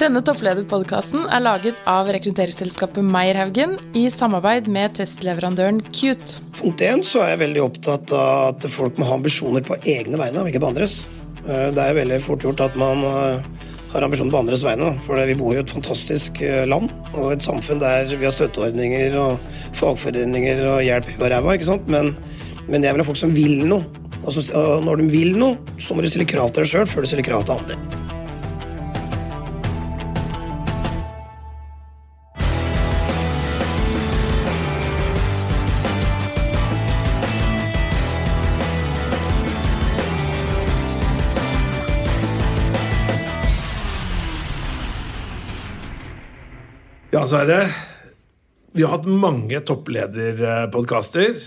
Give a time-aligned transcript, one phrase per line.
[0.00, 6.38] Denne topplederpodkasten er laget av rekrutteringsselskapet Meierhaugen i samarbeid med testleverandøren Cute.
[6.56, 10.16] Punkt én så er jeg veldig opptatt av at folk må ha ambisjoner på egne
[10.16, 11.02] vegne, og ikke på andres.
[11.44, 13.44] Eh, Det er veldig fort gjort at man eh,
[13.92, 17.44] har ambisjoner på andres vegne, for vi bor i et fantastisk eh, land og et
[17.44, 19.36] samfunn der vi har støtteordninger og
[19.76, 21.92] fagforeninger og hjelp i ræva, ikke sant?
[21.92, 22.14] Men,
[22.72, 23.84] men jeg vil ha folk som vil noe.
[24.24, 27.04] Og og når de vil noe, så må du stille krav til deg sjøl før
[27.04, 27.99] du stiller krav til andre.
[47.30, 47.62] Sverre.
[48.74, 51.38] Vi har hatt mange topplederpodkaster.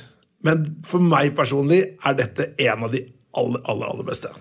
[0.44, 3.06] Men for meg personlig er dette en av de
[3.40, 4.32] aller, aller, aller beste.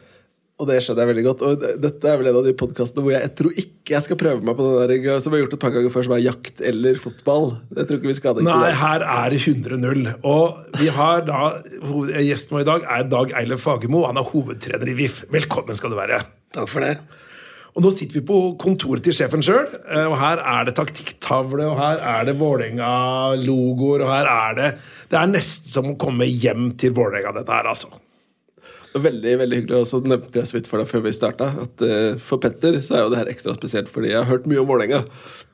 [0.60, 1.42] Og det skjønner jeg veldig godt.
[1.46, 4.18] Og dette er vel en av de podkastene hvor jeg, jeg tror ikke jeg skal
[4.20, 6.22] prøve meg på den der som vi har gjort et par ganger før, som er
[6.22, 7.48] jakt eller fotball.
[7.72, 8.46] Jeg tror ikke vi skal ha det.
[8.46, 10.06] Nei, her er det 100-0.
[10.30, 11.42] Og vi har da
[12.22, 14.04] Gjesten vår i dag er Dag Eilef Fagermo.
[14.06, 15.22] Han er hovedtrener i VIF.
[15.34, 16.22] Velkommen skal du være.
[16.54, 16.96] Takk for det.
[17.72, 19.64] Og nå sitter vi på kontoret til sjefen sjøl,
[20.10, 24.70] og her er det taktikktavle, og her er det Vålerenga-logoer, og her er det
[25.08, 27.88] Det er nesten som å komme hjem til Vålerenga, dette her, altså.
[28.92, 29.78] Veldig veldig hyggelig.
[29.80, 32.76] Og så nevnte jeg så vidt for deg før vi starta at eh, for Petter
[32.84, 35.02] så er jo det her ekstra spesielt fordi jeg har hørt mye om Vålerenga.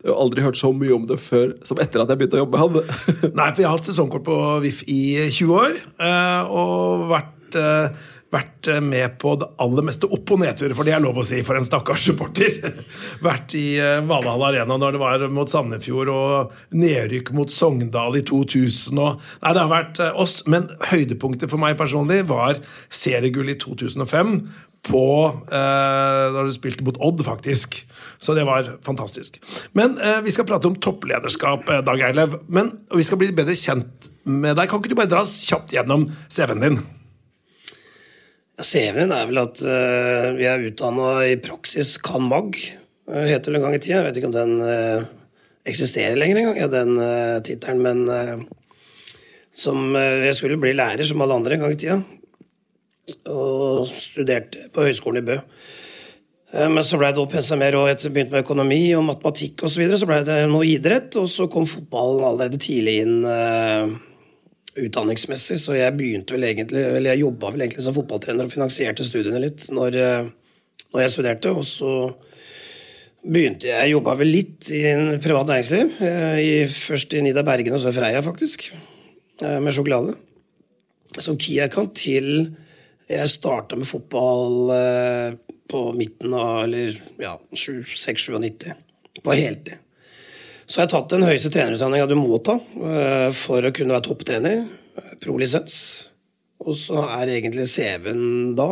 [0.03, 2.42] Jeg har aldri hørt så mye om det før som etter at jeg begynte å
[2.42, 3.32] jobbe med han.
[3.38, 8.08] Nei, for jeg har hatt sesongkort på VIF i 20 år, eh, og vært, eh,
[8.34, 11.26] vært eh, med på det aller meste opp- og nedturer, for det er lov å
[11.26, 12.58] si for en stakkars supporter.
[13.28, 18.24] vært i eh, Valhall Arena når det var mot Sandefjord, og nedrykk mot Sogndal i
[18.28, 19.00] 2000.
[19.00, 22.60] Og, nei, det har vært eh, oss, men høydepunktet for meg personlig var
[22.92, 24.40] seriegull i 2005
[24.88, 25.06] på
[25.50, 27.80] eh, Da du spilte mot Odd, faktisk.
[28.18, 29.40] Så det var fantastisk.
[29.78, 32.38] Men eh, vi skal prate om topplederskap, eh, Dag Eilev.
[32.46, 34.69] Men og vi skal bli bedre kjent med deg.
[34.69, 36.80] Kan ikke du bare dra kjapt gjennom CV-en din?
[38.64, 42.56] CV-en er vel at uh, vi er utdanna i praksis kan mag,
[43.10, 44.00] uh, heter det en gang i tida.
[44.00, 45.08] Jeg vet ikke om den uh,
[45.69, 48.47] eksisterer lenger engang, ja, den uh, tittelen, men eh,
[49.58, 51.98] som eh, Jeg skulle bli lærer som alle andre en gang i tida,
[53.32, 55.38] og studerte på Høgskolen i Bø.
[56.52, 59.74] Eh, Men så ble det pense mer, og etter begynte med økonomi og matematikk osv.,
[59.74, 63.97] så, videre, så ble det noe idrett, og så kom fotballen allerede tidlig inn eh,
[64.87, 69.06] utdanningsmessig, så jeg begynte vel egentlig, eller jeg jobba vel egentlig som fotballtrener og finansierte
[69.06, 70.31] studiene litt når, eh,
[70.94, 71.93] når jeg studerte, og så
[73.25, 77.77] begynte jeg, jobba vel litt i en privat næringsliv, eh, i, først i Nida Bergen
[77.77, 78.71] og så i Freia faktisk,
[79.43, 80.16] eh, med sjokolade.
[81.19, 82.33] Som key-account til
[83.09, 84.69] jeg starta med fotball
[85.72, 88.75] på midten av eller ja, 6-97,
[89.25, 89.81] på heltid.
[90.68, 94.06] Så jeg har tatt den høyeste trenerutdanninga du må ta eh, for å kunne være
[94.10, 94.62] topptrener.
[94.98, 95.24] Prolisens.
[95.24, 95.80] Pro-lisens.
[96.58, 98.70] Og så er egentlig CV-en da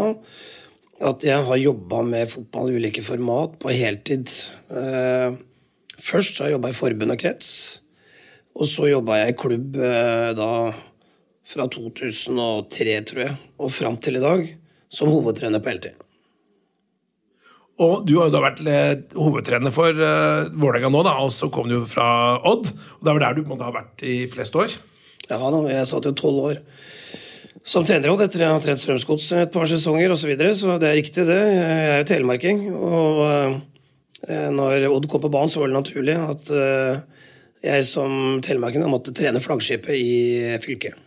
[1.07, 4.33] at jeg har jobba med fotball i ulike format på heltid.
[4.73, 5.37] Eh,
[5.97, 7.51] Først har jeg jobba i forbund og krets.
[8.57, 10.51] Og så jobba jeg i klubb eh, da
[11.47, 14.49] fra 2003, tror jeg, og fram til i dag,
[14.93, 16.06] som hovedtrener på heltid.
[17.85, 21.51] Og du har jo da vært eh, hovedtrener for uh, Vålerenga nå, da, og så
[21.53, 22.07] kom du jo fra
[22.49, 22.71] Odd.
[22.73, 24.79] Og det er vel der du på en måte har vært i flest år?
[25.27, 26.63] Ja da, jeg satt jo tolv år
[27.67, 30.87] som trenerråd etter jeg har trent Strømsgods et par sesonger osv., så, videre, så det
[30.87, 31.39] er riktig, det.
[31.51, 32.61] Jeg er jo telemarking.
[32.71, 33.57] Og uh,
[34.55, 37.01] når Odd kom på banen, så var det naturlig at uh,
[37.67, 41.03] jeg som telemarking måtte trene flaggskipet i fylket.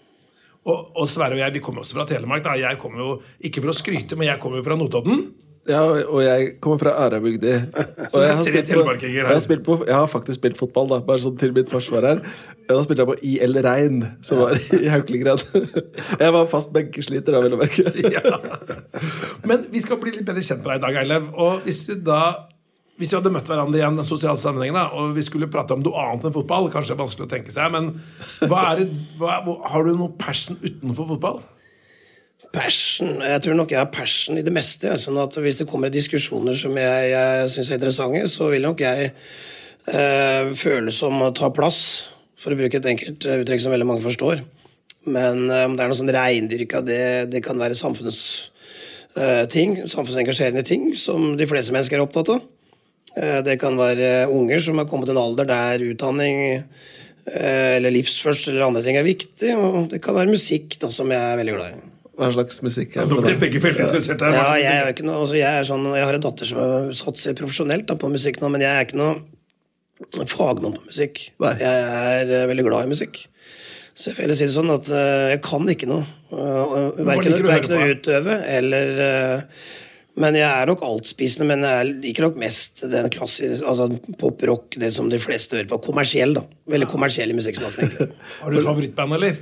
[0.68, 2.44] Og, og Sverre og jeg vi kommer også fra Telemark.
[2.44, 2.58] da.
[2.60, 5.30] Jeg kommer jo ikke for å skryte, men jeg kommer jo fra Notodden.
[5.68, 7.52] Ja, og jeg kommer fra Arabygdi.
[8.14, 9.34] Og det er tre telemarkinger her.
[9.36, 12.22] Jeg har, på, jeg har faktisk spilt fotball, da, bare sånn til mitt forsvar her.
[12.24, 15.44] og Da spilte jeg på IL Rein, som var i Haukeligrad.
[16.16, 17.98] Jeg var fast benkesliter, da, vil jeg merke.
[18.16, 18.40] Ja.
[19.46, 21.30] Men vi skal bli litt bedre kjent med deg i dag, Eilev.
[21.38, 22.22] Og hvis du da
[23.00, 25.80] hvis vi hadde møtt hverandre i en sosial sammenheng da, og vi skulle prate om
[25.80, 27.94] noe annet enn fotball, kanskje det er vanskelig å tenke seg, men
[28.42, 28.90] det,
[29.22, 29.38] hva,
[29.72, 31.40] har du noe passion utenfor fotball?
[32.50, 34.96] Passion Jeg tror nok jeg har passion i det meste.
[35.02, 38.82] Sånn at hvis det kommer diskusjoner som jeg, jeg syns er interessante, så vil nok
[38.82, 41.82] jeg eh, føle som å ta plass,
[42.40, 44.42] for å bruke et enkelt eh, uttrykk som veldig mange forstår.
[45.10, 47.02] Men eh, om det er noe sånn reindyrka, det,
[47.34, 48.24] det kan være samfunnets
[49.16, 52.48] eh, ting, samfunnsengasjerende ting, som de fleste mennesker er opptatt av.
[53.14, 56.64] Eh, det kan være unger som har kommet til en alder der utdanning
[57.30, 59.54] eller livsførsel eller andre ting er viktig.
[59.54, 61.99] Og det kan være musikk da, som jeg er veldig glad i.
[62.20, 63.18] Hva slags musikk er det?
[63.24, 63.34] da?
[63.40, 64.36] begge veldig interessert her.
[64.36, 66.90] Ja, jeg, er jo ikke noe, altså jeg, er sånn, jeg har en datter som
[67.00, 71.30] satser profesjonelt da, på musikk nå, men jeg er ikke noe fagmann på musikk.
[71.44, 71.54] Nei.
[71.60, 71.84] Jeg
[72.14, 73.22] er eh, veldig glad i musikk.
[73.96, 76.08] Så jeg vil si det sånn at eh, jeg kan ikke noe.
[76.32, 79.62] Uh, hva verken, å utøve eller eh,
[80.22, 83.88] Men jeg er nok altspisende, men jeg liker nok mest den klassiske altså
[84.20, 85.80] poprock, det som de fleste hører på.
[85.88, 86.44] Kommersiell, da.
[86.70, 88.14] Veldig kommersiell i musikksmaken.
[88.44, 89.40] Har du et favorittband, eller?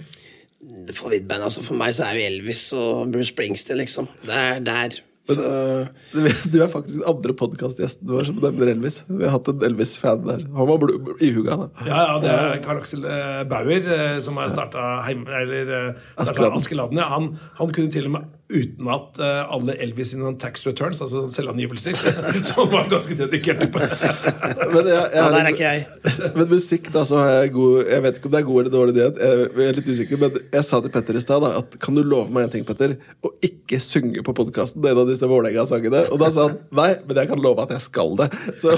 [0.92, 4.08] Favorittband, altså For meg så er jo Elvis og Bruce Springsteen, liksom.
[4.26, 4.98] Det er der.
[5.28, 5.36] For,
[6.52, 9.02] Du er faktisk den andre podkastgjesten vår som nevner Elvis.
[9.10, 10.46] Vi har hatt en Elvis-fan der.
[10.56, 10.88] Han var
[11.20, 11.70] ihuga, da.
[11.86, 15.92] Ja, ja, det er Karl Aksel eh, Bauer eh, som har starta eh.
[16.24, 16.98] Askeladden.
[16.98, 21.26] Ja, han, han kunne til og med utenat uh, alle Elvis sine tax returns, altså
[21.32, 21.98] selvangivelser.
[22.48, 23.82] Så han var ganske dedikert på.
[24.74, 25.86] Men, jeg, jeg ja, der er ikke jeg.
[26.38, 28.74] men musikk, da, så har jeg god Jeg vet ikke om det er god eller
[28.74, 29.20] dårlig nyhet.
[29.22, 32.34] Jeg er litt usikker, men jeg sa til Petter i stad at kan du love
[32.34, 32.96] meg en ting, Petter?
[32.98, 36.04] Å ikke synge på podkasten en av disse Vålerenga-sangene.
[36.14, 38.30] Og da sa han nei, men jeg kan love at jeg skal det.
[38.60, 38.76] Så,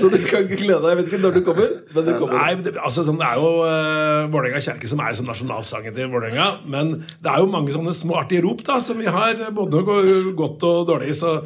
[0.00, 0.90] så du kan ikke glede deg.
[0.92, 2.36] Jeg vet ikke når du kommer, men du kommer.
[2.38, 5.96] Nei, men det, altså, sånn, det er jo uh, Vålerenga kjerke som er sånn nasjonalsangen
[5.96, 6.48] til Vålerenga.
[6.70, 10.64] Men det er jo mange sånne små artige da, som vi har, både noe godt
[10.68, 11.14] og dårlig.
[11.18, 11.36] Så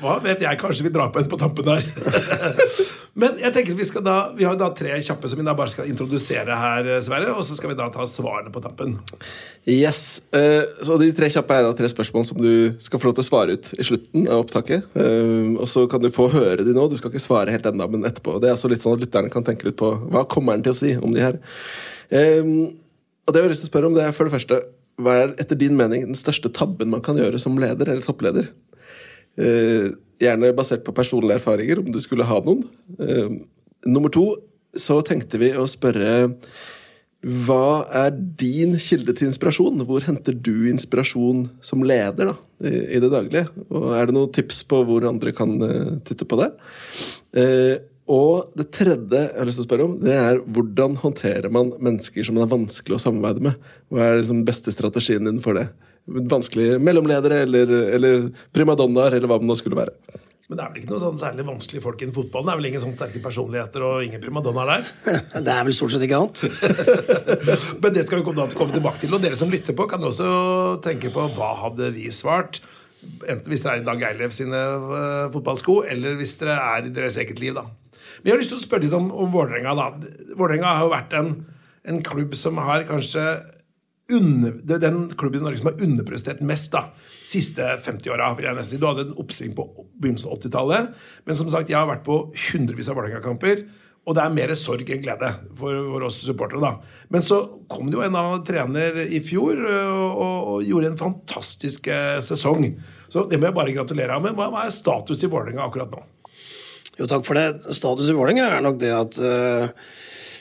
[0.00, 1.84] hva vet jeg, kanskje vi drar på en på tampen der.
[3.20, 5.72] men jeg tenker vi skal da Vi har da tre kjappe som vi da bare
[5.72, 7.34] skal introdusere her, eh, Sverre.
[7.34, 8.96] Og så skal vi da ta svarene på tampen.
[9.68, 13.18] Yes, eh, så De tre kjappe er da tre spørsmål som du skal få lov
[13.18, 14.90] til å svare ut i slutten av opptaket.
[14.94, 16.88] Eh, og Så kan du få høre de nå.
[16.90, 18.40] Du skal ikke svare helt ennå, men etterpå.
[18.40, 20.74] Det er altså litt sånn at Lytterne kan tenke litt på hva kommer han til
[20.74, 21.40] å si om de her.
[22.10, 24.56] Og det jeg har lyst til å spørre om det er for det første
[25.00, 28.50] Hva er etter din mening den største tabben man kan gjøre som leder eller toppleder?
[29.40, 32.64] Eh, gjerne basert på personlige erfaringer, om du skulle ha noen.
[33.00, 33.40] Eh,
[33.88, 34.26] nummer to
[34.76, 36.30] så tenkte vi å spørre
[37.20, 39.82] hva er din kilde til inspirasjon?
[39.84, 43.44] Hvor henter du inspirasjon som leder da, i, det daglige?
[43.68, 46.48] Og Er det noen tips på hvor andre kan eh, titte på det?
[47.36, 47.74] Eh,
[48.10, 51.70] og det tredje jeg har lyst til å spørre om, det er hvordan håndterer man
[51.78, 53.68] mennesker som det er vanskelig å samarbeide med?
[53.92, 55.68] Hva er liksom beste strategien din for det?
[56.10, 58.26] Vanskelige mellomledere eller, eller
[58.56, 59.94] primadonnaer, eller hva det nå skulle være.
[60.50, 62.48] Men det er vel ikke noe sånn særlig vanskelige folk innen fotballen?
[62.48, 64.88] Det er vel ingen sånn sterke personligheter og ingen primadonnaer der?
[65.46, 66.42] Det er vel stort sett ikke annet.
[67.84, 69.14] Men det skal vi komme, da, komme tilbake til.
[69.14, 70.26] Og dere som lytter på, kan også
[70.82, 72.58] tenke på hva hadde vi svart.
[73.22, 76.92] Enten hvis dere er i Dag Eilev sine eh, fotballsko, eller hvis dere er i
[76.98, 77.54] deres eget liv.
[77.54, 77.68] da.
[78.18, 79.76] Men jeg har lyst til å spørre litt om, om Vålerenga.
[79.78, 79.88] da.
[80.34, 81.32] Vålerenga har jo vært en,
[81.90, 83.24] en klubb som har kanskje
[84.10, 86.88] under, det er den klubben i Norge som har underprestert mest da,
[87.26, 88.32] siste 50-åra.
[88.36, 88.80] vil jeg nesten si.
[88.80, 89.66] Du hadde en oppsving på
[90.02, 90.96] begynnelsen av 80-tallet,
[91.28, 93.68] men som sagt, jeg har vært på hundrevis av Vålerenga-kamper.
[94.08, 95.28] Og det er mer sorg enn glede
[95.58, 96.62] for, for oss supportere.
[96.62, 97.02] da.
[97.12, 100.98] Men så kom det jo en av trener i fjor og, og, og gjorde en
[100.98, 102.64] fantastisk eh, sesong.
[103.12, 104.38] Så det må jeg bare gratulere ham med.
[104.38, 106.00] Hva, hva er status i Vålerenga akkurat nå?
[107.00, 107.72] Jo, takk for det.
[107.72, 109.70] Status i Vålerenga er nok det at uh,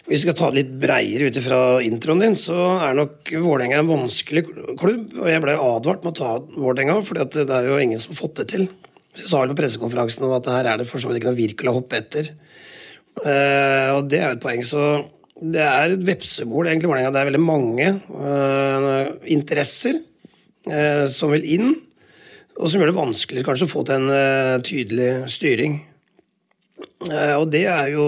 [0.10, 3.80] hvis vi skal ta det litt breiere ut ifra introen din, så er nok Vålerenga
[3.80, 4.44] en vanskelig
[4.82, 5.14] klubb.
[5.22, 8.20] Og jeg ble advart med å ta Vålerenga, for det er jo ingen som har
[8.20, 8.66] fått det til.
[9.14, 11.40] Så jeg sa vel på pressekonferansen at her er det for så vidt ikke noe
[11.40, 12.34] virkelig å hoppe etter.
[13.24, 14.64] Uh, og det er jo et poeng.
[14.68, 14.86] Så
[15.40, 17.14] det er et vepsebol, egentlig, Vålerenga.
[17.16, 20.04] Det er veldig mange uh, interesser
[21.10, 21.70] som vil inn,
[22.60, 25.80] og som gjør det vanskeligere kanskje å få til en tydelig styring.
[27.08, 28.08] Eh, og det er jo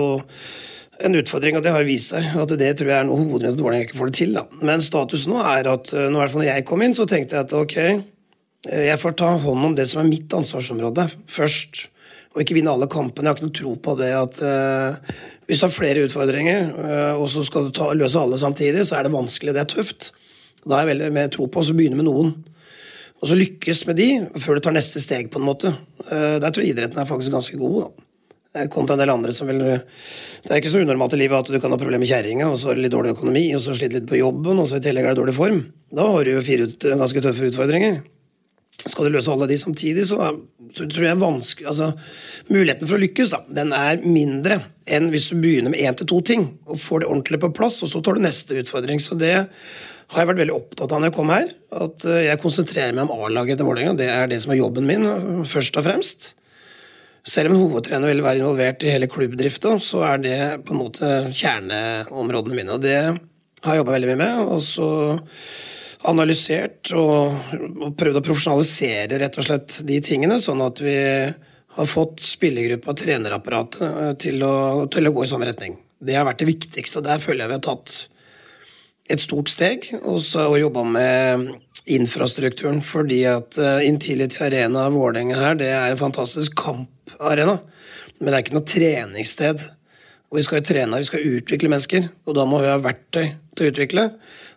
[1.02, 2.28] en utfordring, og det har vist seg.
[2.38, 4.34] at Det tror jeg er noe hovedgrunnen til at Vålerenga ikke får det til.
[4.38, 4.44] Da.
[4.62, 7.08] Men status nå er at nå, når, i hvert fall når jeg kom inn, så
[7.10, 7.78] tenkte jeg at ok,
[8.70, 11.88] eh, jeg får ta hånd om det som er mitt ansvarsområde først.
[12.32, 13.28] Og ikke vinne alle kampene.
[13.28, 15.16] Jeg har ikke noe tro på det at uh,
[15.50, 18.96] hvis du har flere utfordringer, uh, og så skal du ta, løse alle samtidig, så
[18.96, 19.52] er det vanskelig.
[19.52, 20.08] Det er tøft.
[20.64, 22.32] Da har jeg veldig mer tro på å begynne med noen.
[23.20, 24.08] Og så lykkes med de
[24.40, 25.74] før du tar neste steg, på en måte.
[26.06, 27.82] Uh, der tror jeg idretten er faktisk ganske god.
[27.84, 28.11] da.
[28.56, 31.52] Eh, Kontra en del andre som vil Det er ikke så unormalt i livet at
[31.54, 33.76] du kan ha problemer med kjerringa, og så er det litt dårlig økonomi, og så
[33.78, 35.60] sliter litt på jobben, og så i tillegg er det dårlig form.
[35.94, 38.02] Da har du jo fire ut, ganske tøffe utfordringer.
[38.82, 40.32] Skal du løse alle de samtidig, så,
[40.74, 41.92] så tror jeg vanskelig altså,
[42.50, 44.58] Muligheten for å lykkes da, den er mindre
[44.90, 47.78] enn hvis du begynner med én til to ting og får det ordentlig på plass,
[47.86, 48.98] og så tar du neste utfordring.
[49.04, 49.36] Så det
[50.12, 51.52] har jeg vært veldig opptatt av når jeg kom her.
[51.86, 53.94] At eh, jeg konsentrerer meg om A-laget til Vålerenga.
[54.02, 56.32] Det er det som er jobben min, eh, først og fremst.
[57.28, 60.82] Selv om en hovedtrener vil være involvert i hele klubbdrifta, så er det på en
[60.82, 62.78] måte kjerneområdene mine.
[62.78, 64.42] Og det har jeg jobba veldig mye med.
[64.56, 64.88] Og så
[66.10, 70.98] analysert og, prøvd å profesjonalisere rett og slett de tingene, sånn at vi
[71.72, 74.56] har fått spillergruppa og trenerapparatet eh, til å,
[74.92, 75.78] til å gå i samme retning.
[76.02, 78.00] Det har vært det viktigste, og der føler jeg vi har tatt
[79.14, 79.92] et stort steg.
[80.02, 81.52] Og så har jobba med
[81.86, 82.82] infrastrukturen.
[82.86, 86.56] Fordi at uh, Intility Arena Vålerenga her, det er en fantastisk
[87.22, 87.60] kamparena.
[88.20, 89.62] Men det er ikke noe treningssted.
[90.32, 93.34] Og vi skal jo trene, vi skal utvikle mennesker, og da må vi ha verktøy
[93.58, 94.08] til å utvikle.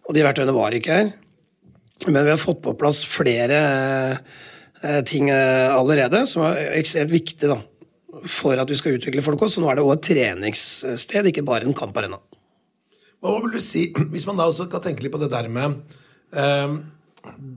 [0.07, 1.13] Og de verktøyene var ikke her.
[2.07, 3.59] Men vi har fått på plass flere
[4.21, 7.59] uh, ting uh, allerede som er ekstremt viktig da,
[8.29, 9.59] for at vi skal utvikle folk også.
[9.59, 12.21] Så nå er det òg et treningssted, ikke bare en kamparena.
[13.25, 15.81] Hva vil du si, hvis man da også kan tenke litt på det der med
[16.37, 16.77] eh,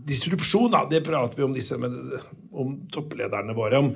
[0.08, 1.94] distribusjon, da, det prater vi om disse med,
[2.56, 3.82] om topplederne våre.
[3.82, 3.94] Om,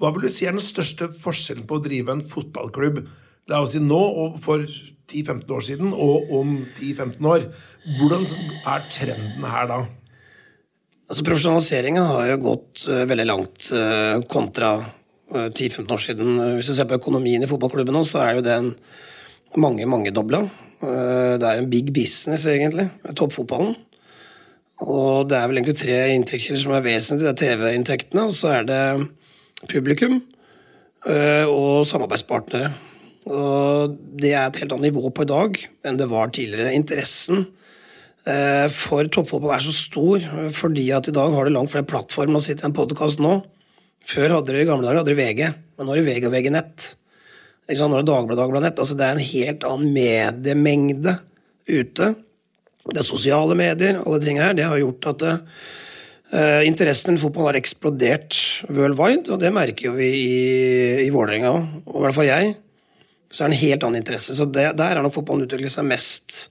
[0.00, 3.02] hva vil du si er den største forskjellen på å drive en fotballklubb
[3.50, 7.48] la oss si nå og for 10-15 år siden, og om 10-15 år?
[7.98, 8.26] Hvordan
[8.70, 9.82] er trenden her da?
[11.10, 16.42] Altså Profesjonaliseringa har jo gått uh, veldig langt uh, kontra uh, 10-15 år siden.
[16.56, 18.70] Hvis du ser på økonomien i fotballklubben nå, så er jo den
[19.60, 20.46] mange, mangedobla.
[20.82, 23.76] Det er jo en big business, egentlig, toppfotballen.
[24.82, 27.30] Og det er vel egentlig tre inntektskilder som er vesentlige.
[27.30, 28.82] Det er TV-inntektene, og så er det
[29.70, 30.18] publikum
[31.06, 32.72] øh, og samarbeidspartnere.
[33.30, 36.74] Og det er et helt annet nivå på i dag enn det var tidligere.
[36.74, 37.44] Interessen
[38.26, 42.40] øh, for toppfotball er så stor fordi at i dag har det langt flere plattformer
[42.40, 43.38] å sitte i en podkast nå.
[44.02, 45.44] Før hadde dere i gamle dager hadde dere VG,
[45.78, 46.88] men nå er det VG og VG Nett.
[47.70, 48.80] Nå er det Dagbladet Dagbladet Nett.
[48.82, 51.14] Altså det er en helt annen mediemengde
[51.70, 52.08] ute
[52.90, 57.52] det er sosiale medier, alle tingene her, det har gjort at uh, interessen for fotball
[57.52, 58.38] har eksplodert
[58.72, 60.40] worldwide, og det merker jo vi i,
[61.04, 62.54] i Vålerenga òg, og i hvert fall jeg.
[63.32, 64.34] Så er det en helt annen interesse.
[64.36, 66.42] Så det, der har nok fotballen utviklet seg mest.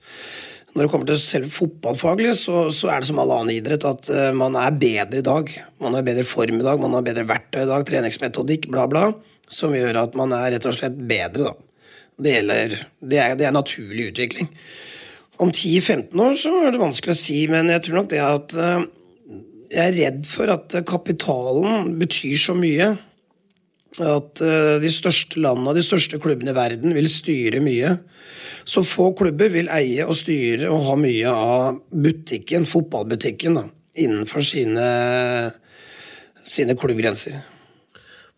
[0.72, 4.08] Når det kommer til selve fotballfaglig, så, så, er det som all annen idrett at
[4.08, 5.52] uh, man er bedre i dag.
[5.84, 9.10] Man har bedre form i dag, man har bedre verktøy i dag, treningsmetodikk, bla, bla,
[9.52, 11.68] som gjør at man er rett og slett bedre, da.
[12.22, 14.48] Det, gjelder, det, er, det er naturlig utvikling.
[15.40, 18.52] Om 10-15 år så er det vanskelig å si, men jeg tror nok det at
[18.58, 18.84] eh,
[19.72, 22.90] Jeg er redd for at kapitalen betyr så mye.
[24.00, 27.96] At eh, de største landene, de største klubbene i verden, vil styre mye.
[28.68, 33.64] Så få klubber vil eie og styre og ha mye av butikken, fotballbutikken, da,
[34.00, 34.86] innenfor sine,
[36.44, 37.40] sine klubbgrenser.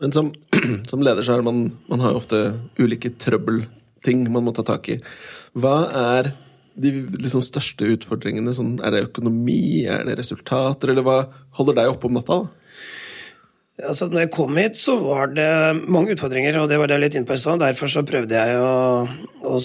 [0.02, 0.32] Men som,
[0.90, 2.40] som, leder så er man, man har jo ofte
[2.80, 4.98] ulike trøbbelting man må ta tak i.
[5.54, 6.32] Hva er
[6.80, 8.54] de liksom største utfordringene?
[8.56, 11.18] Sånn, er det økonomi, er det resultater, eller hva
[11.58, 12.42] holder deg oppe om natta?
[13.82, 15.50] Altså, når jeg kom hit, så var det
[15.90, 17.62] mange utfordringer, og det var det litt inne på i stad.
[17.62, 19.56] Derfor så prøvde jeg å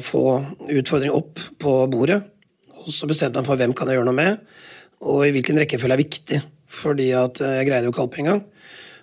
[0.00, 0.22] få
[0.64, 2.22] utfordringer opp på bordet.
[2.80, 4.40] Og så bestemte jeg for hvem kan jeg gjøre noe med,
[5.04, 6.40] og i hvilken rekkefølge er viktig.
[6.70, 8.42] Fordi at jeg greide jo ikke alt på en gang.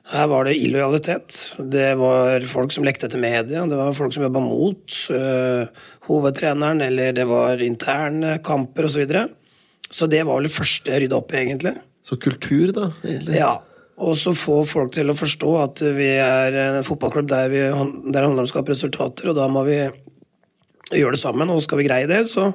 [0.07, 1.35] Her var det illojalitet.
[1.59, 3.65] Det var folk som lekte etter media.
[3.67, 5.67] Det var folk som jobba mot uh,
[6.07, 8.97] hovedtreneren, eller det var interne kamper osv.
[8.97, 9.27] Så, videre.
[9.89, 11.75] så det var vel det første jeg rydda opp i, egentlig.
[12.05, 12.91] Så kultur, da?
[13.03, 13.39] Egentlig.
[13.39, 13.55] Ja.
[13.97, 18.11] Og så få folk til å forstå at vi er en fotballklubb der, vi, der
[18.13, 19.79] det handler om å skape resultater, og da må vi
[20.93, 21.49] gjøre det sammen.
[21.49, 22.51] Og skal vi greie det, så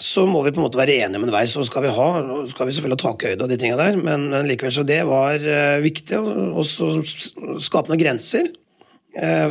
[0.00, 1.42] så må vi på en måte være enige om en vei.
[1.48, 2.08] Så skal vi ha,
[2.48, 5.44] skal vi selvfølgelig ha takhøyde og de tinga der, men, men, likevel så det var
[5.44, 6.16] uh, viktig.
[6.56, 6.88] Og så
[7.60, 8.48] skape noen grenser,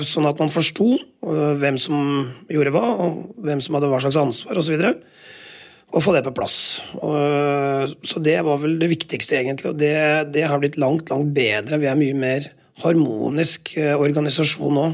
[0.07, 4.19] sånn at man forsto uh, hvem som gjorde hva, og hvem som hadde hva slags
[4.19, 4.77] ansvar, osv.
[4.79, 5.01] Og,
[5.89, 6.55] og få det på plass.
[6.93, 9.71] så det var vel det viktigste, egentlig.
[9.71, 9.95] Og det,
[10.35, 11.79] det har blitt langt, langt bedre.
[11.81, 12.45] Vi er mye mer
[12.83, 14.85] harmonisk organisasjon nå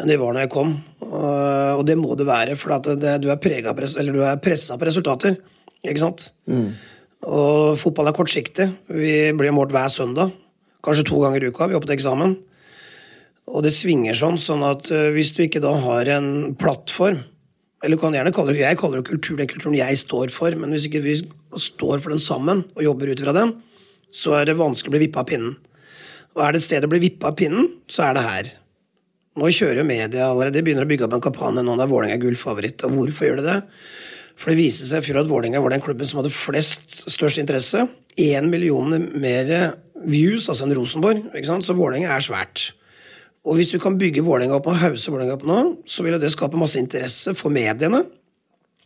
[0.00, 0.74] enn de var når jeg kom.
[1.00, 5.36] Og det må det være, for det, du er, er pressa på resultater.
[5.84, 6.28] Ikke sant?
[6.50, 6.68] Mm.
[7.28, 8.68] Og fotball er kortsiktig.
[8.88, 10.32] Vi blir målt hver søndag.
[10.84, 11.68] Kanskje to ganger i uka.
[11.68, 12.36] Vi er oppe til eksamen.
[13.50, 17.24] Og det svinger sånn, sånn at eh, hvis du ikke da har en plattform
[17.80, 20.74] eller kan gjerne kalle det, Jeg kaller det kultur, den kulturen jeg står for, men
[20.74, 21.14] hvis ikke vi
[21.56, 23.54] står for den sammen og jobber ut fra den,
[24.12, 25.54] så er det vanskelig å bli vippa av pinnen.
[26.36, 28.50] Og er det et sted å bli vippa av pinnen, så er det her.
[29.40, 32.18] Nå kjører jo media allerede, de begynner å bygge opp en kampanje nå der Vålerenga
[32.18, 32.84] er gullfavoritt.
[32.84, 33.58] Og hvorfor gjør de det?
[34.40, 37.86] For det viste seg i at Vålerenga var den klubben som hadde flest, størst interesse.
[38.20, 38.92] Én million
[39.22, 39.54] mer
[40.04, 41.30] views altså enn Rosenborg.
[41.64, 42.70] Så Vålerenga er svært.
[43.48, 46.32] Og hvis du kan bygge Vålerenga opp og hause Vålerenga opp nå, så vil det
[46.34, 48.02] skape masse interesse for mediene.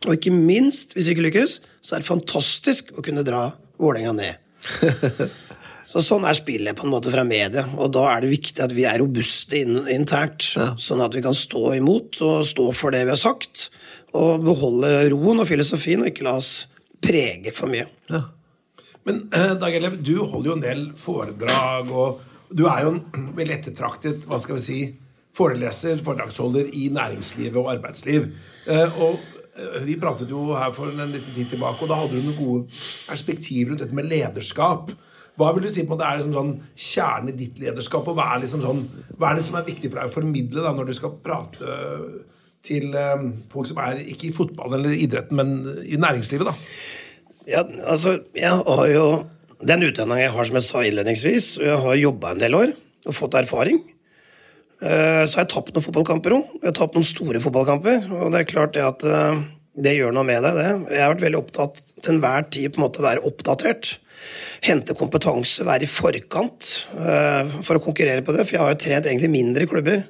[0.04, 3.48] Og ikke minst, hvis vi ikke lykkes, så er det fantastisk å kunne dra
[3.82, 4.40] Vålerenga ned.
[5.84, 8.72] Så Sånn er spillet på en måte fra media, og da er det viktig at
[8.72, 10.46] vi er robuste internt.
[10.56, 10.70] Ja.
[10.80, 13.68] Sånn at vi kan stå imot og stå for det vi har sagt,
[14.16, 16.54] og beholde roen og filosofien, og ikke la oss
[17.04, 17.84] prege for mye.
[18.08, 18.22] Ja.
[19.04, 23.30] Men eh, Dag Ellev, du holder jo en del foredrag, og du er jo en
[23.38, 24.80] veldig ettertraktet hva skal vi si,
[25.34, 28.28] foreleser, foredragsholder i næringslivet og arbeidsliv.
[28.70, 29.18] Eh, og
[29.54, 32.38] Eh, Vi pratet jo her for en liten tid tilbake, og da hadde du noen
[32.38, 34.90] gode perspektiver rundt dette med lederskap.
[35.38, 38.18] Hva vil du si på at det er liksom sånn kjernen i ditt lederskap, og
[38.18, 38.84] hva er, liksom sånn,
[39.18, 41.78] hva er det som er viktig for deg å formidle da, når du skal prate
[42.64, 46.50] til eh, folk som er ikke i fotballen eller idretten, men i næringslivet?
[46.50, 46.54] da?
[47.50, 49.06] Ja, altså, jeg har jo
[49.62, 52.72] Den utdanninga jeg har, som jeg sa innledningsvis, og jeg har jobba en del år
[53.04, 53.82] og fått erfaring.
[54.82, 56.56] Eh, Så har jeg tapt noen fotballkamper òg.
[56.60, 58.08] Jeg har tapt noen store fotballkamper.
[58.12, 59.44] Og det er klart det at eh,
[59.74, 60.94] det gjør noe med deg, det.
[60.94, 63.96] Jeg har vært veldig opptatt til enhver tid på en måte å være oppdatert.
[64.64, 68.46] Hente kompetanse, være i forkant eh, for å konkurrere på det.
[68.46, 70.04] For jeg har jo trent egentlig mindre klubber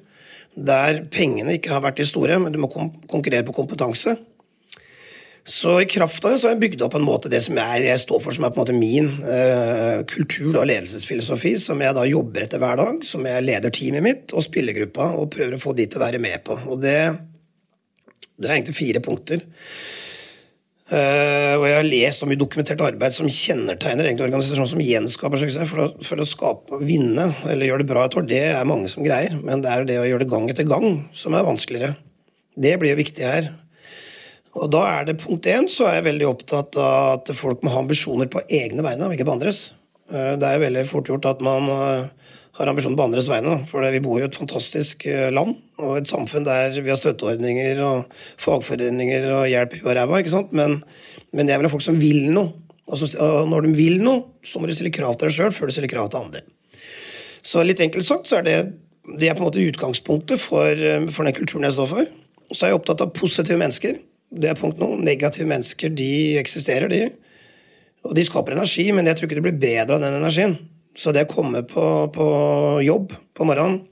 [0.55, 4.15] der pengene ikke har vært de store, men du må konkurrere på kompetanse.
[5.45, 7.83] Så i kraft av det så har jeg bygd opp en måte det som jeg,
[7.85, 11.97] jeg står for, som er på en måte min eh, kultur og ledelsesfilosofi, som jeg
[11.99, 15.61] da jobber etter hver dag, som jeg leder teamet mitt og spillergruppa og prøver å
[15.61, 16.57] få de til å være med på.
[16.65, 16.97] Og det,
[18.41, 19.45] det er egentlig fire punkter.
[20.85, 25.69] Uh, og jeg har lest om dokumentert arbeid som kjennetegner egentlig organisasjoner som gjenskaper suksess.
[25.71, 28.89] For å, for å skape vinne, eller gjøre det bra et år, det er mange
[28.93, 29.37] som greier.
[29.45, 31.97] Men det er det å gjøre det gang etter gang som er vanskeligere.
[32.57, 33.53] Det blir jo viktig her.
[34.55, 37.73] Og da er det punkt én, så er jeg veldig opptatt av at folk må
[37.75, 39.73] ha ambisjoner på egne vegne, og ikke på andres.
[40.13, 42.07] Eh, Det er veldig fort gjort at man eh,
[42.61, 45.99] har ambisjoner på andres vegne, for vi bor jo i et fantastisk eh, land og
[45.99, 50.55] et samfunn der vi har støtteordninger og fagforeninger og hjelp i ræva, ikke sant?
[50.55, 50.79] Men,
[51.35, 52.55] men jeg vil ha folk som vil noe.
[52.85, 53.01] Og,
[53.49, 55.91] når de vil noe, så må du stille krav til deg sjøl før du stiller
[55.91, 56.45] krav til andre.
[57.45, 58.59] Så litt enkelt sagt så er det,
[59.19, 62.11] det er på en måte utgangspunktet for, for den kulturen jeg står for.
[62.53, 63.97] Så er jeg opptatt av positive mennesker.
[64.31, 64.95] Det er punkt nå.
[65.05, 67.09] Negative mennesker de eksisterer, de.
[68.05, 70.57] Og de skaper energi, men jeg tror ikke det blir bedre av den energien.
[70.97, 72.27] Så det å komme på, på
[72.87, 73.83] jobb på morgenen,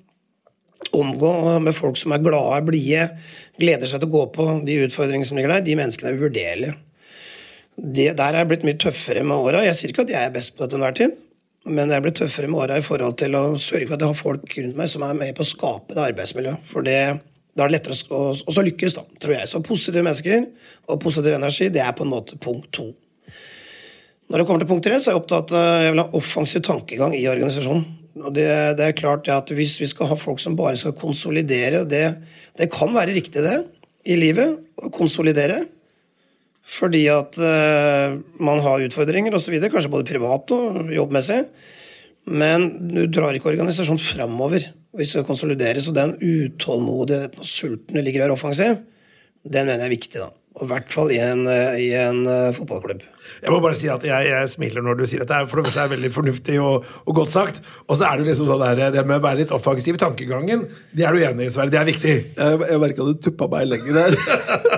[0.92, 3.06] omgå med folk som er glade, blide,
[3.60, 6.78] gleder seg til å gå på de utfordringene som ligger der, de menneskene er uvurderlige.
[7.72, 9.62] Det der er jeg blitt mye tøffere med åra.
[9.64, 11.14] Jeg sier ikke at jeg er best på det til enhver tid,
[11.70, 14.12] men jeg er blitt tøffere med åra i forhold til å sørge for at jeg
[14.12, 16.66] har folk rundt meg som er med på å skape det arbeidsmiljøet.
[16.68, 16.98] For det,
[17.52, 19.48] da er det lettere å å- lykkes, da, tror jeg.
[19.48, 20.46] Så positive mennesker
[20.88, 22.94] og positiv energi, det er på en måte punkt to.
[24.30, 26.62] Når det kommer til punkt tre, så er jeg opptatt av jeg vil ha offensiv
[26.62, 27.84] tankegang i organisasjonen.
[28.22, 31.86] Og det, det er klart at Hvis vi skal ha folk som bare skal konsolidere
[31.88, 32.18] Det,
[32.60, 33.64] det kan være riktig, det,
[34.04, 35.62] i livet, å konsolidere.
[36.62, 41.40] Fordi at uh, man har utfordringer osv., kanskje både privat og jobbmessig.
[42.30, 45.80] Men du drar ikke organisasjonen framover hvis vi skal konsolidere.
[45.80, 48.76] Så den utålmodigheten og sulten ligger være offensiv,
[49.42, 50.20] den mener jeg er viktig.
[50.22, 50.30] da.
[50.60, 53.00] Og I hvert fall i en, eh, i en uh, fotballklubb.
[53.42, 55.34] Jeg må bare si at jeg, jeg smiler når du sier dette.
[55.34, 57.62] er, for det første er veldig fornuftig og, og godt sagt.
[57.88, 60.66] Og så er det liksom sånn der, det med å være litt offensiv i tankegangen,
[60.92, 61.72] det er du enig i, Sverre.
[61.72, 62.14] Det er viktig.
[62.36, 64.18] Jeg, jeg merka du tuppa meg lenger der.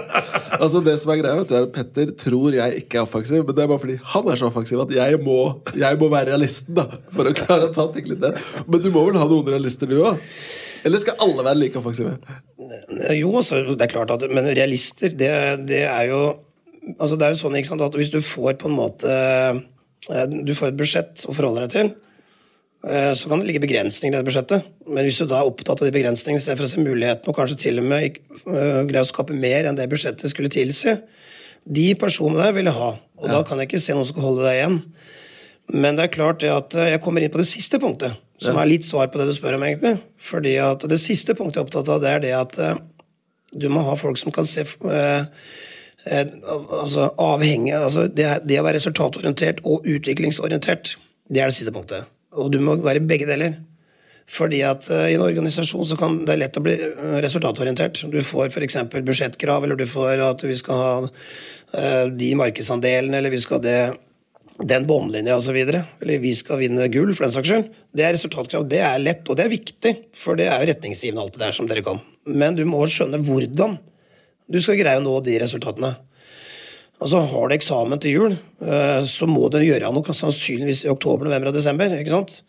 [0.62, 3.42] altså Det som er greia, vet du, er at Petter tror jeg ikke er offensiv,
[3.42, 5.40] men det er bare fordi han er så offensiv at jeg må,
[5.74, 8.38] jeg må være realisten da for å klare å ta ting litt ned.
[8.70, 10.22] Men du må vel ha noen realister, du òg?
[10.84, 12.16] Eller skal alle være like offensive?
[13.16, 15.30] Jo, altså, det er klart at Men realister, det,
[15.68, 16.20] det er jo
[16.98, 20.26] Altså, det er jo sånn ikke sant, at hvis du får på en måte eh,
[20.44, 21.92] Du får et budsjett å forholde deg til,
[22.84, 24.66] eh, så kan det ligge begrensninger i det budsjettet.
[24.84, 27.56] Men hvis du da er opptatt av de begrensningene istedenfor å se muligheten, og kanskje
[27.62, 30.98] til og med eh, greie å skape mer enn det budsjettet skulle tilsi,
[31.64, 32.90] de personene der vil jeg ha.
[33.22, 34.78] Og da kan jeg ikke se noen som skal holde deg igjen.
[35.72, 38.70] Men det er klart det at jeg kommer inn på det siste punktet, som er
[38.70, 39.98] litt svar på det du spør om, egentlig.
[40.22, 42.80] Fordi at det siste punktet jeg er opptatt av, det er det at eh,
[43.54, 45.28] du må ha folk som kan se eh,
[46.10, 50.96] eh, altså avhengig altså det, det å være resultatorientert og utviklingsorientert,
[51.30, 52.10] det er det siste punktet.
[52.34, 53.60] Og du må være begge deler.
[54.30, 56.74] Fordi at i en organisasjon så kan det er lett å bli
[57.20, 58.06] resultatorientert.
[58.08, 58.78] Du får f.eks.
[58.96, 63.64] budsjettkrav, eller du får at vi skal ha eh, de markedsandelene, eller vi skal ha
[63.66, 63.78] det
[64.62, 65.56] den båndlinja osv.
[65.56, 67.70] Eller vi skal vinne gull, for den saks skyld.
[67.94, 68.68] Det er resultatkrav.
[68.70, 71.56] Det er lett, og det er viktig, for det er jo retningsgivende alt det der
[71.56, 72.00] som dere kan.
[72.30, 73.78] Men du må skjønne hvordan
[74.50, 75.94] du skal greie å nå de resultatene.
[77.02, 81.26] Altså, Har du eksamen til jul, eh, så må du gjøre noe sannsynligvis i oktober,
[81.26, 81.90] november og desember.
[81.90, 82.42] ikke sant?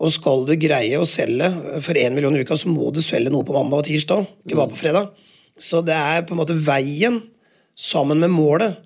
[0.00, 1.48] Og skal du greie å selge
[1.80, 4.58] for én million i uka, så må du selge noe på mandag og tirsdag, ikke
[4.58, 5.08] bare på fredag.
[5.56, 7.22] Så det er på en måte veien
[7.76, 8.76] sammen med målet.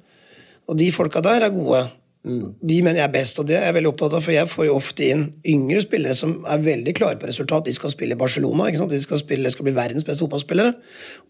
[0.70, 1.90] Og de folka der er gode.
[2.20, 4.66] De mener jeg er best, og det er jeg veldig opptatt av, for jeg får
[4.68, 7.64] jo ofte inn yngre spillere som er veldig klare på resultat.
[7.68, 10.74] De skal spille i Barcelona, de skal, spille, skal bli verdens beste fotballspillere.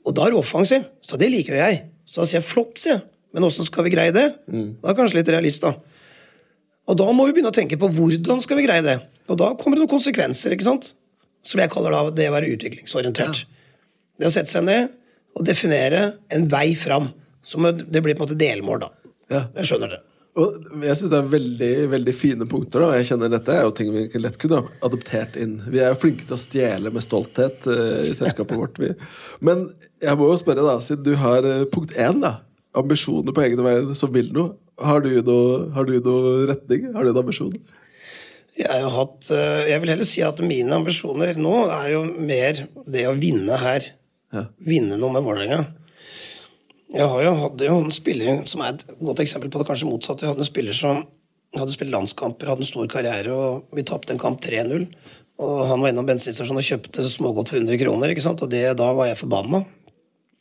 [0.02, 1.84] Og da er du offensiv, så det liker jo jeg.
[2.10, 3.06] Så da sier jeg flott, sier jeg.
[3.30, 4.26] Men åssen skal vi greie det?
[4.50, 5.76] Da er jeg kanskje litt realist, da.
[6.90, 8.96] Og da må vi begynne å tenke på hvordan skal vi greie det.
[9.30, 10.90] Og da kommer det noen konsekvenser, ikke sant?
[11.46, 13.44] som jeg kaller da det å være utviklingsorientert.
[14.20, 14.90] Det å sette seg ned
[15.36, 16.02] og definere
[16.34, 17.10] en vei fram.
[17.46, 19.12] Som det blir på en måte delmål, da.
[19.30, 19.42] Ja.
[19.60, 20.00] Jeg skjønner det.
[20.38, 22.82] Og jeg synes det er veldig veldig fine punkter.
[22.82, 25.56] da og Jeg kjenner Dette er jo ting vi lett kunne adoptert inn.
[25.66, 28.78] Vi er jo flinke til å stjele med stolthet eh, i selskapet vårt.
[28.78, 28.92] Vi.
[29.42, 29.66] Men
[30.02, 32.36] jeg må jo spørre, da siden du har eh, punkt én, da,
[32.78, 34.54] ambisjoner på egne vegne som vil noe.
[34.80, 36.92] Har du noe, har du noe retning?
[36.94, 37.58] Har du en ambisjon?
[38.54, 42.64] Jeg, har hatt, eh, jeg vil heller si at mine ambisjoner nå er jo mer
[42.86, 43.90] det å vinne her.
[44.30, 44.46] Ja.
[44.62, 45.64] Vinne noe med Vålerenga.
[46.90, 50.26] Jeg har jo hatt en spiller som er et godt eksempel på det kanskje motsatte.
[50.26, 51.04] Jeg hadde en spiller som
[51.54, 54.88] hadde spilt landskamper, hadde en stor karriere, og vi tapte en kamp 3-0.
[55.40, 58.42] Og han var innom bensinstasjonen og kjøpte smågodt for 100 kroner, ikke sant?
[58.44, 59.62] og det, da var jeg forbanna.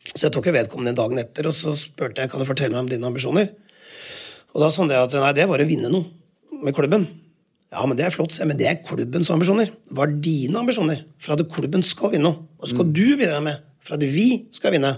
[0.09, 2.85] Så jeg tok jo vedkommende dagen etter, og så spurte jeg kan du fortelle meg
[2.85, 3.51] om dine ambisjoner.
[4.55, 7.05] Og da sa han det at nei, det var å vinne noe med klubben.
[7.69, 9.69] Ja, men det er flott, men det er klubbens ambisjoner.
[9.93, 12.47] Hva er dine ambisjoner for at klubben skal vinne noe?
[12.57, 14.95] Og skal du bidra med for at vi skal vinne?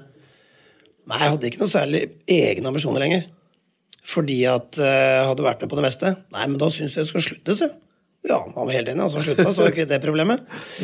[1.10, 3.30] Nei, jeg hadde ikke noe særlig egne ambisjoner lenger.
[4.12, 6.14] Fordi at eh, jeg hadde vært med på det meste.
[6.34, 7.70] Nei, men da syns jeg det skal slutte, se.
[8.28, 10.44] Ja, han var helt enig, altså slutta, så var ikke det problemet.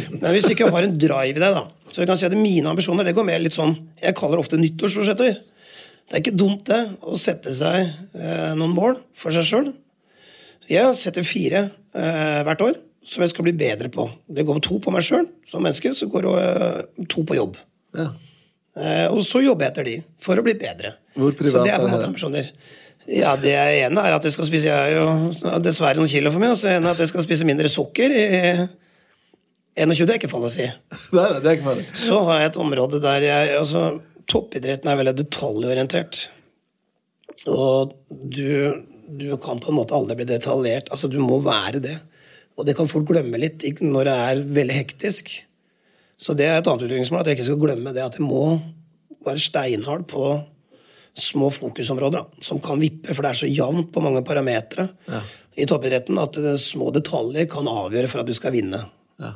[0.10, 2.34] Men hvis du ikke har en drive i deg, da Så jeg kan si at
[2.34, 5.38] mine ambisjoner det går mer litt sånn Jeg kaller det ofte nyttårsforsetter.
[6.08, 9.70] Det er ikke dumt, det, å sette seg eh, noen mål for seg sjøl.
[10.72, 14.08] Jeg setter fire eh, hvert år som jeg skal bli bedre på.
[14.26, 17.60] Det går to på meg sjøl som menneske, så går det eh, to på jobb.
[17.98, 18.10] Ja.
[18.78, 20.94] Eh, og så jobber jeg etter de, for å bli bedre.
[21.18, 22.52] Hvor privat så det er på en måte ambisjoner.
[23.08, 26.44] Ja, det ene er at jeg skal spise Jeg er jo dessverre noen kilo for
[26.44, 26.52] meg.
[26.54, 28.12] Og så ene er at jeg skal spise mindre sukker.
[28.12, 28.28] i
[29.78, 30.68] 21 det er ikke farlig å si.
[31.18, 31.86] nei, det er ikke farlig.
[32.02, 33.86] Så har jeg et område der jeg altså,
[34.28, 36.26] Toppidretten er veldig detaljorientert.
[37.48, 40.92] Og du, du kan på en måte aldri bli detaljert.
[40.92, 41.96] Altså, du må være det.
[42.58, 45.32] Og det kan folk glemme litt når det er veldig hektisk.
[46.18, 48.58] Så det er et annet utviklingsmål, at jeg ikke skal glemme det at jeg må
[49.28, 50.24] være steinhard på
[51.18, 54.88] små fokusområder da, som kan vippe, for det er så jevnt på mange parametere
[55.58, 58.84] i toppidretten at eh, små detaljer kan avgjøre for at du skal vinne.
[59.22, 59.34] Ja.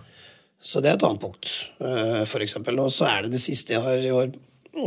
[0.62, 2.30] Så det er et annet punkt, f.eks.
[2.30, 2.82] for eksempel.
[2.84, 4.30] Og så er det det siste jeg har i år.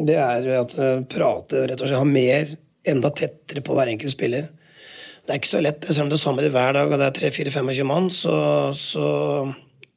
[0.06, 2.52] Det er at prate prater rett og slett, ha mer,
[2.86, 4.46] enda tettere på hver enkelt spiller.
[5.24, 5.88] Det er ikke så lett.
[5.88, 8.36] Selv om det er samme hver dag, og det er 3-4-25 mann, så,
[8.76, 9.08] så,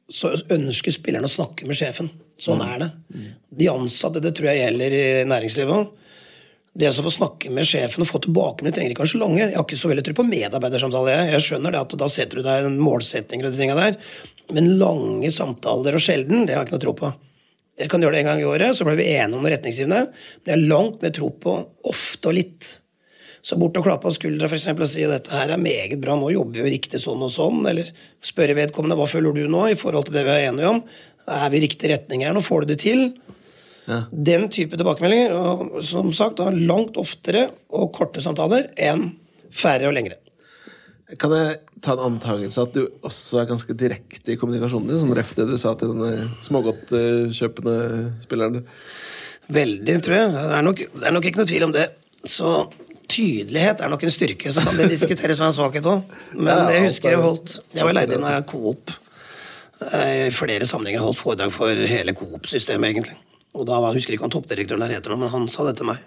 [0.08, 2.08] så ønsker spillerne å snakke med sjefen.
[2.40, 2.88] Sånn er det.
[3.60, 5.94] De ansatte, det tror jeg gjelder i næringslivet òg.
[6.78, 9.40] Det å få snakke med sjefen og få tilbakemelding trenger ikke være så lange.
[9.42, 11.14] Jeg har ikke så veldig tro på medarbeidersamtaler.
[11.16, 11.30] Jeg.
[11.32, 13.96] jeg skjønner det at da setter du deg en målsetting og de tinga der.
[14.54, 17.10] Men lange samtaler og sjelden, det har jeg ikke noe tro på.
[17.78, 20.00] Jeg kan gjøre det en gang i året, så blir vi enige om retningsgivende.
[20.42, 21.56] Men jeg har langt mer tro på
[21.90, 22.70] ofte og litt.
[23.42, 26.16] Så bort og klappe på skuldra for eksempel, og si dette her er meget bra,
[26.18, 27.62] nå jobber vi riktig sånn og sånn.
[27.70, 27.90] Eller
[28.24, 30.82] spørre vedkommende hva føler du nå i forhold til det vi er enige om.
[31.28, 32.34] Er vi i riktig retning her?
[32.36, 33.04] Nå får du det til.
[34.12, 39.14] Den type tilbakemeldinger, og som sagt, da, langt oftere og korte samtaler enn
[39.54, 40.18] færre og lengre.
[41.16, 45.00] Kan jeg ta en antakelse at du også er ganske direkte i kommunikasjonen din?
[45.00, 47.76] Sånn ref det du sa til den smågodtkjøpende
[48.26, 48.66] spilleren.
[49.48, 50.34] Veldig, tror jeg.
[50.34, 51.86] Det er, nok, det er nok ikke noe tvil om det.
[52.28, 52.52] Så
[53.08, 56.02] tydelighet er nok en styrke, så kan det diskuteres som en svakhet òg.
[56.34, 58.92] Men Ja, jeg husker jeg holdt Jeg var leid inn av Coop.
[59.92, 63.16] eh, I flere sammenhenger holdt foredrag for hele Coop-systemet, egentlig.
[63.54, 65.88] Og da var, jeg husker ikke hva toppdirektøren der heter, men han sa det til
[65.88, 66.02] meg.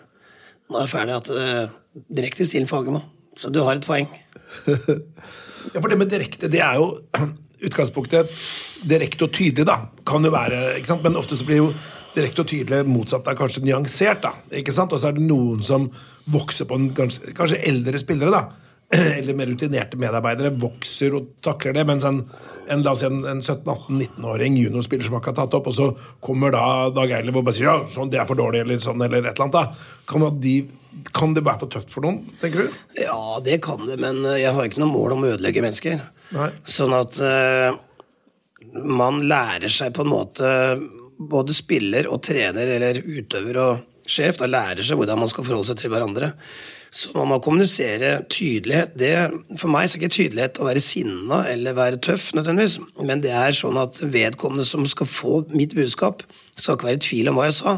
[0.69, 3.01] Nå er jeg ferdig at uh, direkte stil Fagermo.
[3.35, 4.07] Så du har et poeng.
[5.75, 6.87] Ja, for det med direkte, det er jo
[7.67, 8.31] utgangspunktet
[8.89, 9.75] direkte og tydelig, da.
[10.09, 11.03] Kan jo være, ikke sant?
[11.05, 11.67] Men ofte så blir jo
[12.15, 14.33] direkte og tydelig motsatt er kanskje nyansert, da.
[14.59, 14.93] Ikke sant?
[14.93, 15.89] Og så er det noen som
[16.31, 18.61] vokser på en kanskje, kanskje eldre spillere, da.
[19.17, 22.19] Eller mer rutinerte medarbeidere vokser og takler det, mens en,
[22.67, 25.89] en, si en, en 17-18-19-åring juniorspiller som ikke har tatt opp, og så
[26.23, 29.01] kommer da Dag Eilev og bare sier ja, sånn, det er for dårlig, eller sånn,
[29.05, 29.59] eller et eller annet.
[29.59, 30.01] da.
[30.11, 30.55] Kan, de,
[31.15, 32.81] kan det være for tøft for noen, tenker du?
[32.99, 36.03] Ja, det kan det, men eh, jeg har ikke noe mål om å ødelegge mennesker.
[36.35, 36.49] Nei.
[36.67, 37.71] Sånn at uh,
[38.87, 40.51] man lærer seg på en måte
[41.29, 45.69] Både spiller og trener eller utøver og sjef da lærer seg hvordan man skal forholde
[45.69, 46.31] seg til hverandre.
[46.91, 48.97] Så må man kommunisere tydelighet.
[48.99, 49.11] Det,
[49.55, 52.81] for meg så er ikke tydelighet å være sinna eller være tøff, nødvendigvis.
[52.99, 56.25] Men det er sånn at vedkommende som skal få mitt budskap,
[56.57, 57.77] skal ikke være i tvil om hva jeg sa.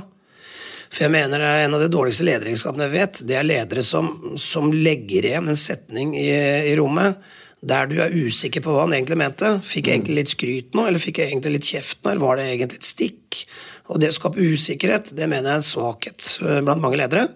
[0.93, 3.85] For jeg mener det er En av de dårligste lederegenskapene jeg vet, det er ledere
[3.85, 4.09] som,
[4.41, 6.29] som legger igjen en setning i,
[6.69, 7.21] i rommet
[7.63, 9.49] der du er usikker på hva han egentlig mente.
[9.63, 12.39] Fikk jeg egentlig litt skryt nå, eller fikk jeg egentlig litt kjeft nå, eller var
[12.39, 13.43] det egentlig et stikk?
[13.91, 17.29] Og det å skape usikkerhet, det mener jeg er en svakhet eh, blant mange ledere.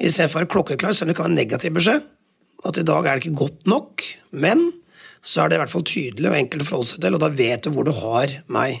[0.00, 2.06] Istedenfor å være klokkeklar, selv om det kan være negativ beskjed.
[2.68, 4.06] At i dag er det ikke godt nok,
[4.44, 4.70] men
[5.20, 7.30] så er det i hvert fall tydelig og enkelt å forholde seg til, og da
[7.42, 8.80] vet du hvor du har meg.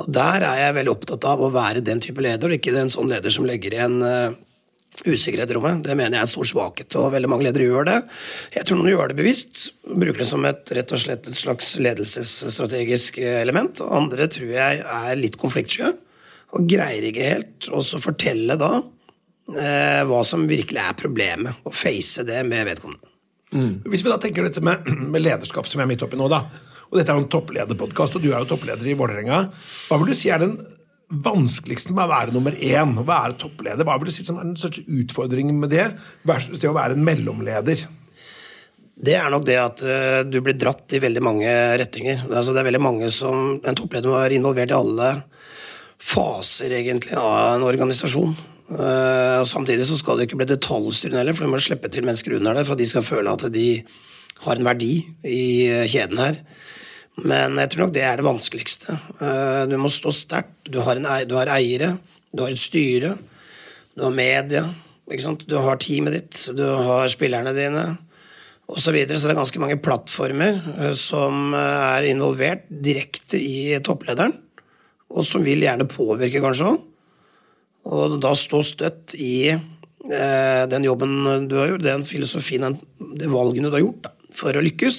[0.00, 2.92] Og Der er jeg veldig opptatt av å være den type leder, og ikke en
[2.92, 4.36] sånn leder som legger igjen eh,
[5.02, 5.82] usikkerhet i rommet.
[5.84, 7.98] Det mener jeg er en stor svakhet, og veldig mange ledere gjør det.
[8.54, 11.72] Jeg tror noen gjør det bevisst, bruker det som et, rett og slett et slags
[11.82, 13.82] ledelsesstrategisk element.
[13.84, 15.90] Og andre tror jeg er litt konfliktsky,
[16.54, 22.26] og greier ikke helt å fortelle da eh, hva som virkelig er problemet, og face
[22.26, 23.10] det med vedkommende.
[23.54, 23.74] Mm.
[23.86, 26.44] Hvis vi da tenker dette med, med lederskap, som jeg er midt oppi nå, da,
[26.90, 29.40] og dette er en topplederpodkast, og du er jo toppleder i Vålerenga,
[29.88, 30.54] hva vil du si er den
[31.08, 33.86] vanskeligste med å være nummer én, å være toppleder?
[33.86, 35.90] Hva vil du si som er den største utfordringen med det,
[36.26, 37.84] versus det å være en mellomleder?
[38.94, 42.26] Det er nok det at uh, du blir dratt i veldig mange retninger.
[42.30, 45.12] Altså, det er veldig mange som, En toppleder må være involvert i alle
[46.04, 48.36] faser egentlig av en organisasjon.
[48.70, 52.06] Uh, og Samtidig så skal det ikke bli detaljstyrende heller, for du må slippe til
[52.06, 53.68] mennesker under deg for at de skal føle at de
[54.44, 54.94] har en verdi
[55.26, 56.40] i uh, kjeden her.
[57.22, 58.96] Men jeg tror nok det er det vanskeligste.
[59.22, 60.56] Eh, du må stå sterkt.
[60.66, 61.94] Du, du, har eiere,
[62.34, 63.14] du har et styre,
[63.94, 64.64] du har media,
[65.06, 67.84] du har teamet ditt, du har spillerne dine
[68.64, 68.80] osv.
[68.80, 69.18] Så, videre.
[69.20, 74.34] så det er ganske mange plattformer eh, som eh, er involvert direkte i topplederen,
[75.14, 76.82] og som vil gjerne påvirke, kanskje òg.
[77.94, 79.52] Og da stå støtt i
[80.04, 82.74] den jobben du har gjort, den filosofien,
[83.16, 84.98] de valgene du har gjort da, for å lykkes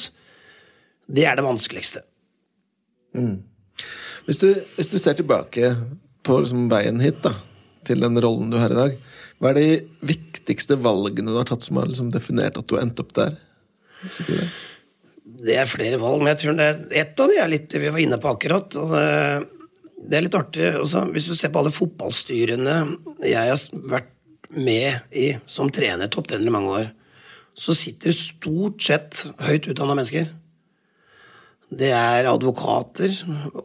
[1.08, 2.04] det er det vanskeligste.
[3.16, 3.44] Mm.
[4.26, 5.74] Hvis, du, hvis, du, ser tilbake
[6.26, 7.34] på liksom veien hit, da,
[7.86, 8.96] til den rollen du har i dag,
[9.40, 12.86] hva er de viktigste valgene du har tatt som har liksom definert at du har
[12.86, 13.36] endt opp der?
[14.06, 14.48] Det?
[15.46, 17.82] det er flere valg, men jeg tror det, er et av de er litt det
[17.84, 18.78] vi var inne på akkurat.
[18.80, 19.06] og det,
[20.06, 20.68] det er litt artig.
[20.82, 22.76] Også, hvis du ser på alle fotballstyrene
[23.26, 24.12] jeg har vært
[24.56, 26.92] med i som trener, topptrener i mange år,
[27.56, 30.28] så sitter stort sett høyt utdanna mennesker.
[31.74, 33.16] Det er advokater.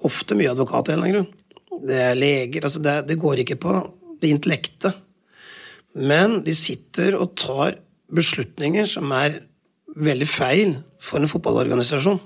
[0.06, 1.84] Ofte mye advokater, av en eller annen grunn.
[1.90, 2.64] Det er leger.
[2.64, 3.76] Altså det, det, går ikke på
[4.20, 4.96] det intellektet.
[5.96, 7.78] Men de sitter og tar
[8.14, 9.40] beslutninger som er
[10.00, 12.20] veldig feil for en fotballorganisasjon.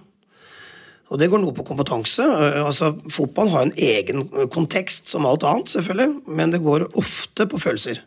[1.13, 2.25] Og det går noe på kompetanse.
[2.25, 7.61] Altså, fotball har en egen kontekst som alt annet, selvfølgelig, men det går ofte på
[7.61, 8.01] følelser.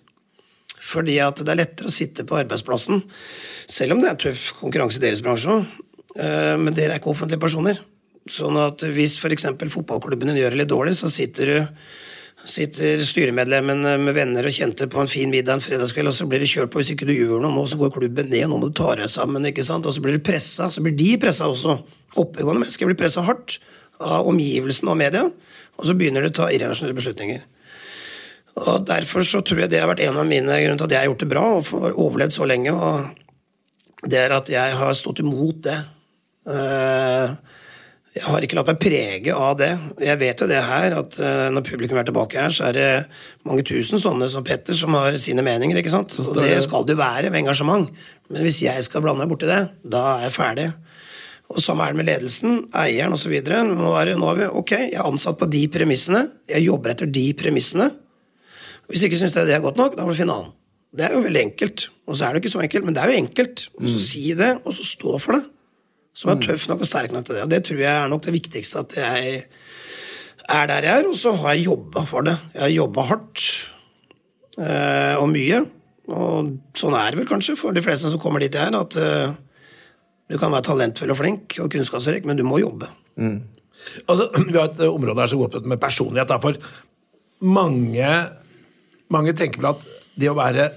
[0.88, 3.04] Fordi at det er lettere å sitte på arbeidsplassen,
[3.70, 5.60] selv om det er tøff konkurranse i deres bransje,
[6.18, 7.78] men dere er ikke offentlige personer.
[8.32, 9.48] Sånn at hvis f.eks.
[9.72, 11.58] fotballklubben din gjør det litt dårlig, så sitter du
[12.48, 16.40] sitter styremedlemmen med venner og kjente på en fin middag en fredagskveld, og så blir
[16.40, 18.70] det kjørt på hvis ikke du gjør noe nå, så går klubben ned, nå må
[18.70, 21.50] du ta deg sammen, ikke sant, og så blir du pressa, så blir de pressa
[21.50, 21.76] også.
[22.22, 23.58] Oppegående mennesker blir pressa hardt
[24.00, 27.44] av omgivelsene og media, og så begynner de å ta irrasjonelle beslutninger.
[28.64, 31.04] Og Derfor så tror jeg det har vært en av mine grunner til at jeg
[31.04, 32.72] har gjort det bra og overlevd så lenge.
[32.74, 35.97] og Det er at jeg har stått imot det Eh,
[38.18, 39.70] jeg har ikke latt meg prege av det.
[40.04, 42.88] Jeg vet jo det her, at eh, når publikum er tilbake her, så er det
[43.48, 45.78] mange tusen sånne som Petter som har sine meninger.
[45.78, 46.16] ikke sant?
[46.24, 47.92] Og det skal det være med engasjement.
[48.32, 50.68] Men hvis jeg skal blande meg borti det, da er jeg ferdig.
[51.48, 53.36] Og Samme er det med ledelsen, eieren osv.
[53.48, 57.12] Nå, er nå er vi ok, jeg er ansatt på de premissene, jeg jobber etter
[57.12, 57.92] de premissene.
[58.88, 60.56] Hvis ikke syns jeg det er godt nok, da får du finne annen.
[60.98, 61.90] Det er jo veldig enkelt.
[62.08, 63.68] Og så er det ikke så enkelt, men det er jo enkelt.
[63.78, 64.04] Og så mm.
[64.08, 65.44] si det, og så stå for det
[66.18, 67.46] som er tøff nok og sterk nok til det.
[67.46, 69.42] Og det tror jeg er nok det viktigste, at jeg
[70.48, 72.38] er der jeg er, og så har jeg jobba for det.
[72.56, 73.44] Jeg har jobba hardt
[74.58, 75.60] eh, og mye.
[76.08, 78.98] Og sånn er det vel kanskje for de fleste som kommer dit jeg er, at
[79.02, 79.36] eh,
[80.28, 82.90] du kan være talentfull og flink og kunnskapsrik, men du må jobbe.
[83.20, 83.38] Mm.
[84.08, 86.32] Altså, vi har et område her som går opp med personlighet.
[86.32, 86.58] Da, for
[87.46, 88.14] mange,
[89.14, 89.86] mange tenker vel at
[90.18, 90.72] det å være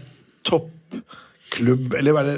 [0.45, 2.37] toppklubb, eller være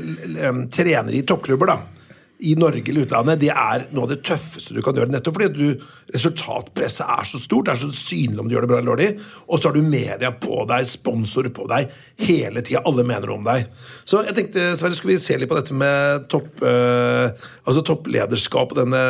[0.70, 2.01] trener i toppklubber, da,
[2.42, 5.12] i Norge eller utlandet, det er noe av det tøffeste du kan gjøre.
[5.12, 8.70] Nettopp fordi du, resultatpresset er så stort, det er så synlig om du gjør det
[8.72, 9.26] bra eller dårlig.
[9.46, 11.92] Og så har du media på deg, sponsorer på deg,
[12.26, 12.83] hele tida.
[12.88, 13.68] Alle mener om deg.
[14.09, 18.74] Så jeg tenkte, Sverre, skulle vi se litt på dette med topp, øh, altså topplederskap
[18.74, 19.05] og denne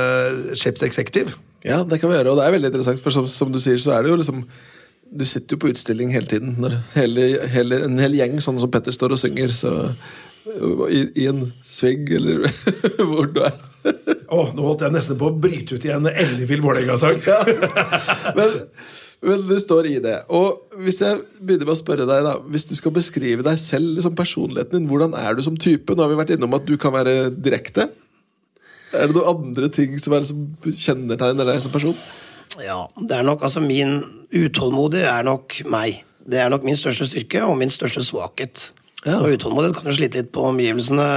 [0.52, 1.38] Shapes Executive?
[1.64, 3.78] Ja, det kan vi gjøre, og det er veldig interessant, for som, som du sier,
[3.80, 4.44] så er det jo liksom
[5.12, 6.54] du sitter jo på utstilling hele tiden.
[6.60, 9.72] Når hele, hele, en hel gjeng sånn som Petter står og synger, så
[10.44, 12.48] i, i en svegg, eller
[13.08, 13.54] hvor du er.
[14.32, 17.22] oh, nå holdt jeg nesten på å bryte ut i en ellevill Vålerenga-sang.
[17.30, 17.40] ja.
[18.38, 18.58] men,
[19.22, 20.16] men du står i det.
[20.34, 23.94] Og hvis jeg begynner med å spørre deg da, Hvis du skal beskrive deg selv,
[23.96, 25.94] liksom personligheten din, hvordan er du som type?
[25.94, 27.90] Nå har vi vært innom at du kan være direkte.
[28.92, 31.96] Er det noen andre ting som, er, som kjennetegner deg som person?
[32.60, 36.02] Ja, det er nok altså Min utålmodig er nok meg.
[36.22, 38.70] Det er nok min største styrke og min største svakhet.
[39.06, 39.18] Ja.
[39.18, 41.08] Og utålmodighet kan jo slite litt på omgivelsene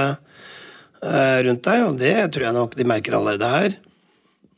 [1.06, 3.76] eh, rundt deg, og det tror jeg nok de merker allerede her.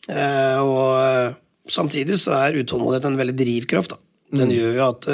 [0.09, 1.37] Eh, og eh,
[1.69, 3.95] samtidig så er utålmodighet en veldig drivkraft.
[3.95, 4.01] Da.
[4.33, 4.57] Den mm.
[4.57, 5.09] gjør jo at,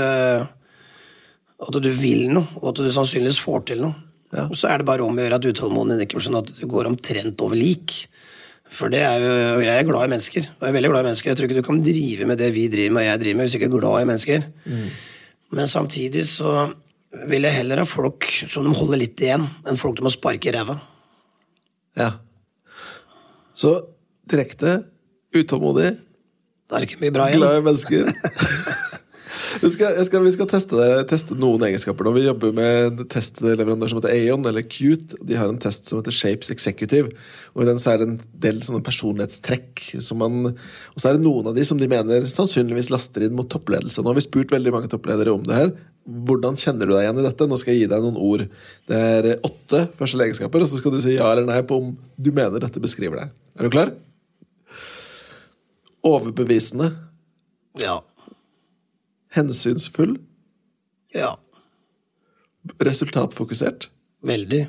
[1.68, 3.94] at du vil noe, og at du sannsynligvis får til noe.
[4.34, 4.48] Ja.
[4.50, 6.90] Så er det bare om å gjøre at utålmodigheten ikke blir sånn at du går
[6.90, 7.94] omtrent over lik.
[8.74, 10.48] For det er jo, jeg er glad i mennesker.
[10.56, 11.30] og Jeg er veldig glad i mennesker.
[11.30, 13.46] Jeg tror ikke du kan drive med det vi driver med, og jeg driver med,
[13.46, 14.48] hvis du ikke er glad i mennesker.
[15.54, 16.54] Men samtidig så
[17.30, 20.50] vil jeg heller ha folk som de holder litt igjen, enn folk som må sparke
[20.50, 20.78] i ræva.
[21.98, 22.10] Ja.
[23.54, 23.76] Så
[24.30, 24.80] direkte,
[25.34, 25.94] utålmodig,
[26.64, 27.42] det er ikke mye bra igjen.
[27.42, 28.08] glad i mennesker.
[29.72, 32.12] Skal, skal, vi skal teste, det, teste noen egenskaper nå.
[32.18, 35.16] Vi jobber med en testleverandør som heter Aeon, eller Qt.
[35.24, 37.14] De har en test som heter Shapes Executive.
[37.54, 39.86] Og I den så er det en del sånne personlighetstrekk.
[40.04, 43.36] Som man, og så er det noen av de som de mener sannsynligvis laster inn
[43.38, 44.04] mot toppledelse.
[44.04, 45.74] Nå har vi spurt veldig mange toppledere om det her.
[46.04, 47.48] Hvordan kjenner du deg igjen i dette?
[47.48, 48.46] Nå skal jeg gi deg noen ord.
[48.90, 51.94] Det er åtte første egenskaper, og så skal du si ja eller nei på om
[52.20, 53.36] du mener dette beskriver deg.
[53.56, 53.94] Er du klar?
[56.04, 56.92] Overbevisende.
[57.80, 58.02] Ja.
[59.34, 60.18] Hensynsfull.
[61.14, 61.34] Ja.
[62.80, 63.90] Resultatfokusert.
[64.22, 64.68] Veldig.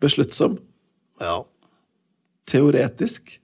[0.00, 0.58] Besluttsom.
[1.20, 1.42] Ja.
[2.46, 3.40] Teoretisk.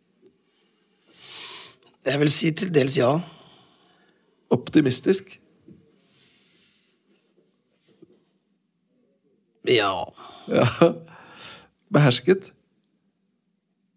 [2.07, 3.13] Jeg vil si til dels ja.
[4.51, 5.39] Optimistisk.
[9.67, 9.93] Ja.
[10.49, 10.67] Ja.
[11.91, 12.53] Behersket.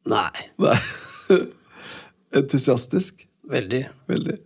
[0.10, 0.50] Nei.
[0.58, 0.78] Nei.
[2.40, 3.28] Entusiastisk.
[3.50, 3.84] Veldig.
[4.08, 4.38] Veldig.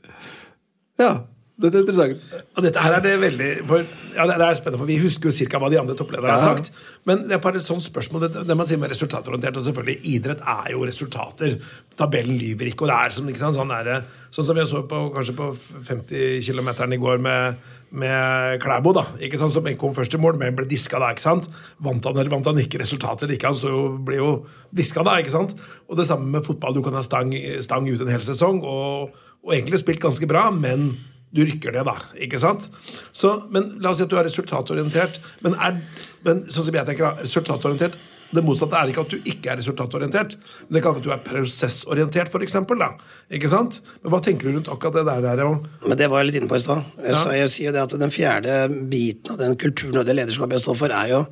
[0.99, 1.27] Ja,
[1.63, 2.23] dette er interessant.
[2.57, 5.35] Og dette her er det veldig for, ja, det er spennende, for Vi husker jo
[5.35, 6.73] cirka hva de andre topplederne har sagt.
[7.07, 10.11] Men det er bare et sånt spørsmål, det, det man sier med resultatorientert og selvfølgelig
[10.13, 11.55] Idrett er jo resultater.
[11.99, 12.83] Tabellen lyver ikke.
[12.83, 14.03] og det er som, ikke sant, sånn, der,
[14.35, 15.53] sånn som jeg så på, kanskje på
[15.87, 17.63] 50 km i går med,
[18.03, 21.13] med Klæbo, da, ikke sant, som kom først i mål, men ble diska da.
[21.15, 21.47] ikke sant?
[21.85, 24.35] Vant han eller vant han ikke resultatet eller ikke, han så jo, ble jo
[24.75, 25.15] diska da.
[25.21, 25.55] ikke sant?
[25.87, 26.75] Og det samme med fotball.
[26.75, 27.31] Du kan ha stang,
[27.63, 30.91] stang ut en hel sesong og, og egentlig spilt ganske bra, men
[31.33, 31.97] du rykker det, da.
[32.21, 32.69] ikke sant?
[33.11, 35.19] Så, men La oss si at du er resultatorientert.
[35.45, 35.79] Men, er,
[36.25, 37.97] men sånn som jeg tenker, da, resultatorientert
[38.33, 41.11] det motsatte er ikke at du ikke er resultatorientert, men det kan være at du
[41.13, 42.91] er prosessorientert, for eksempel, da.
[43.33, 43.79] Ikke sant?
[44.01, 45.23] Men hva tenker du rundt akkurat det der?
[45.25, 46.87] der og, Men det var jeg litt inne på i stad.
[47.03, 47.23] Ja.
[47.37, 50.65] jeg sier jo det at den fjerde biten av den kulturen og det lederskapet jeg
[50.65, 51.23] står for, er jo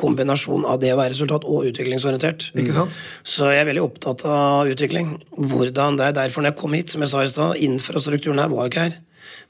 [0.00, 2.50] kombinasjon av det å være resultat- og utviklingsorientert.
[2.56, 2.96] Ikke sant?
[3.20, 5.18] Så jeg er veldig opptatt av utvikling.
[5.36, 8.48] Hvordan Det er derfor når jeg kom hit, som jeg sa i stad, infrastrukturen her
[8.48, 8.96] var jo ikke her.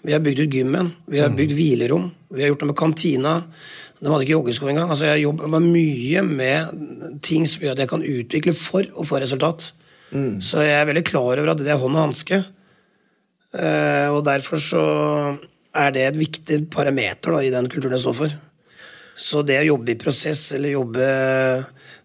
[0.05, 3.35] Vi har bygd ut gymmen, vi har bygd hvilerom, vi har gjort noe med kantina.
[4.01, 4.91] De hadde ikke joggesko engang.
[4.93, 9.23] Altså, jeg jobber mye med ting som gjør at jeg kan utvikle for å få
[9.23, 9.71] resultat.
[10.45, 12.43] Så jeg er veldig klar over at det er hånd og hanske.
[13.55, 14.85] Eh, og derfor så
[15.75, 18.37] er det et viktig parameter da, i den kulturen jeg står for.
[19.15, 21.09] Så det å jobbe i prosess eller jobbe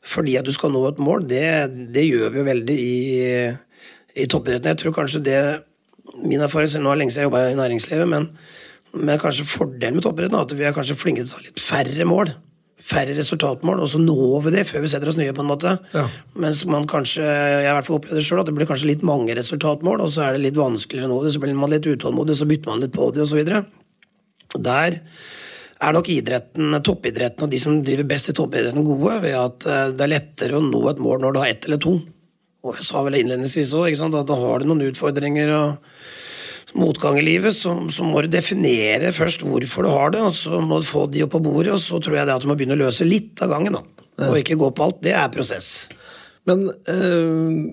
[0.09, 1.43] fordi at du skal nå et mål, det,
[1.93, 2.99] det gjør vi jo veldig i,
[4.23, 4.71] i toppidretten.
[4.71, 5.41] Jeg tror kanskje det
[6.23, 8.29] Min erfaring selv nå er lenge siden jeg jobba i næringslivet, men,
[8.97, 11.63] men kanskje fordelen med toppidretten er at vi er kanskje flinke til å ta litt
[11.63, 12.33] færre mål.
[12.89, 15.33] Færre resultatmål, og så når vi det før vi setter oss nye.
[15.35, 15.73] på en måte.
[15.93, 16.05] Ja.
[16.39, 19.03] Mens man kanskje, jeg i hvert fall opplevd det selv, at det blir kanskje litt
[19.07, 21.89] mange resultatmål, og så er det litt vanskeligere å nå det, så blir man litt
[21.89, 23.43] utålmodig, så bytter man litt på det, osv.
[24.63, 25.01] Der
[25.79, 29.91] er nok idretten, toppidretten og de som driver best i toppidretten, gode ved at eh,
[29.95, 31.97] det er lettere å nå et mål når du har ett eller to.
[32.65, 37.25] Og jeg sa vel innledningsvis òg, at da har du noen utfordringer og motgang i
[37.25, 40.89] livet, så, så må du definere først hvorfor du har det, og så må du
[40.89, 42.83] få de opp på bordet, og så tror jeg det at du må begynne å
[42.83, 43.85] løse litt av gangen, da.
[44.27, 44.99] Og ikke gå på alt.
[45.05, 45.87] Det er prosess.
[46.49, 47.71] Men øh,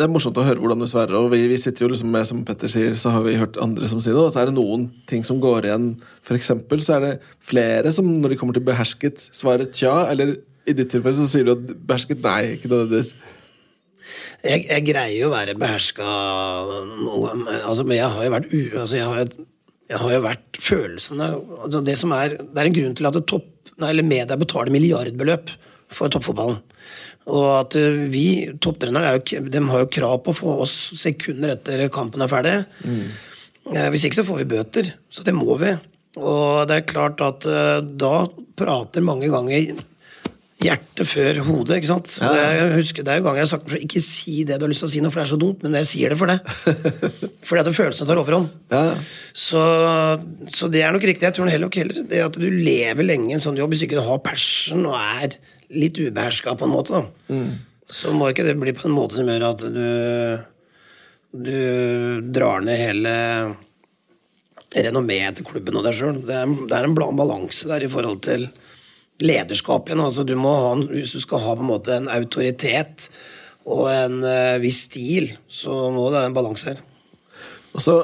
[0.00, 1.14] det er morsomt å høre hvordan du svarer.
[1.18, 3.88] Og vi, vi sitter jo liksom med, som Petter sier, så har vi hørt andre
[3.90, 4.22] som sier det.
[4.24, 5.90] Og så er det noen ting som går igjen.
[6.26, 7.12] For eksempel så er det
[7.44, 9.94] flere som når de kommer til behersket, svarer tja.
[10.10, 12.56] Eller i ditt tilfelle så sier du at behersket nei.
[12.56, 13.12] ikke nødvendigvis.
[14.44, 16.08] Jeg, jeg greier jo å være beherska
[16.88, 18.60] noen altså, men jeg har jo vært u...
[18.82, 19.34] Altså, jeg, har,
[19.90, 23.20] jeg har jo vært følelsen altså, det, som er, det er en grunn til at
[23.30, 25.54] topp, nei, eller media betaler milliardbeløp
[25.90, 26.60] for toppfotballen.
[27.30, 28.26] Og at eh, vi,
[28.62, 32.30] topptrenere, er jo, de har jo krav på å få oss sekunder etter kampen er
[32.30, 32.56] ferdig.
[32.86, 33.10] Mm.
[33.92, 34.88] Hvis ikke så får vi bøter.
[35.12, 35.74] Så det må vi.
[36.18, 38.24] Og det er klart at eh, da
[38.58, 39.76] prater mange ganger
[40.60, 41.78] hjertet før hodet.
[41.78, 42.10] ikke sant?
[42.20, 42.30] Ja.
[42.34, 44.72] det, jeg husker, det er jo ganger jeg har sagt ikke si det du har
[44.72, 46.30] lyst til å si nå, for det er så dumt, men jeg sier det for
[46.32, 46.38] det.
[47.48, 48.50] Fordi at følelsene tar overhånd.
[48.72, 48.82] Ja,
[49.32, 49.62] Så,
[50.52, 51.28] så det er nok riktig.
[51.28, 53.86] Jeg tror heller nok heller det at du lever lenge i en sånn jobb, hvis
[53.88, 55.38] ikke du har passion og er
[55.70, 57.40] litt ubeherska på en måte, da,
[57.90, 59.84] så må ikke det bli på en måte som gjør at du
[61.30, 63.10] du drar ned hele
[64.74, 66.16] renommeet til klubben og deg sjøl.
[66.26, 66.40] Det,
[66.70, 68.48] det er en balanse der i forhold til
[69.24, 70.02] lederskap igjen.
[70.04, 73.10] Altså, du må ha, hvis du skal ha på en måte en autoritet
[73.68, 76.80] og en uh, viss stil, så må det være en balanse her.
[77.76, 77.96] Og så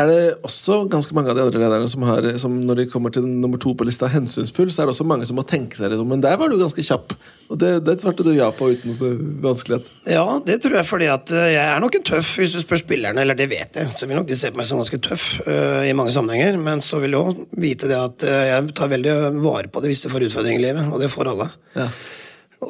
[0.00, 3.12] er det også ganske mange av de andre lederne som har, som når de kommer
[3.14, 5.92] til nummer to på lista, hensynsfull, så er det også mange som må tenke seg
[5.92, 6.08] litt om.
[6.10, 7.14] Men der var du ganske kjapp,
[7.50, 9.10] og det, det svarte du ja på uten noe
[9.44, 9.90] vanskelighet.
[10.10, 12.82] Ja, det tror jeg fordi at eh, jeg er nok en tøff, hvis du spør
[12.82, 13.90] spillerne, eller det vet jeg.
[13.98, 16.58] Så vil nok de se på meg som ganske tøff uh, i mange sammenhenger.
[16.62, 19.92] Men så vil de òg vite det at uh, jeg tar veldig vare på det
[19.92, 21.50] hvis du får utfordringer i livet, og det får alle.
[21.76, 21.90] Ja.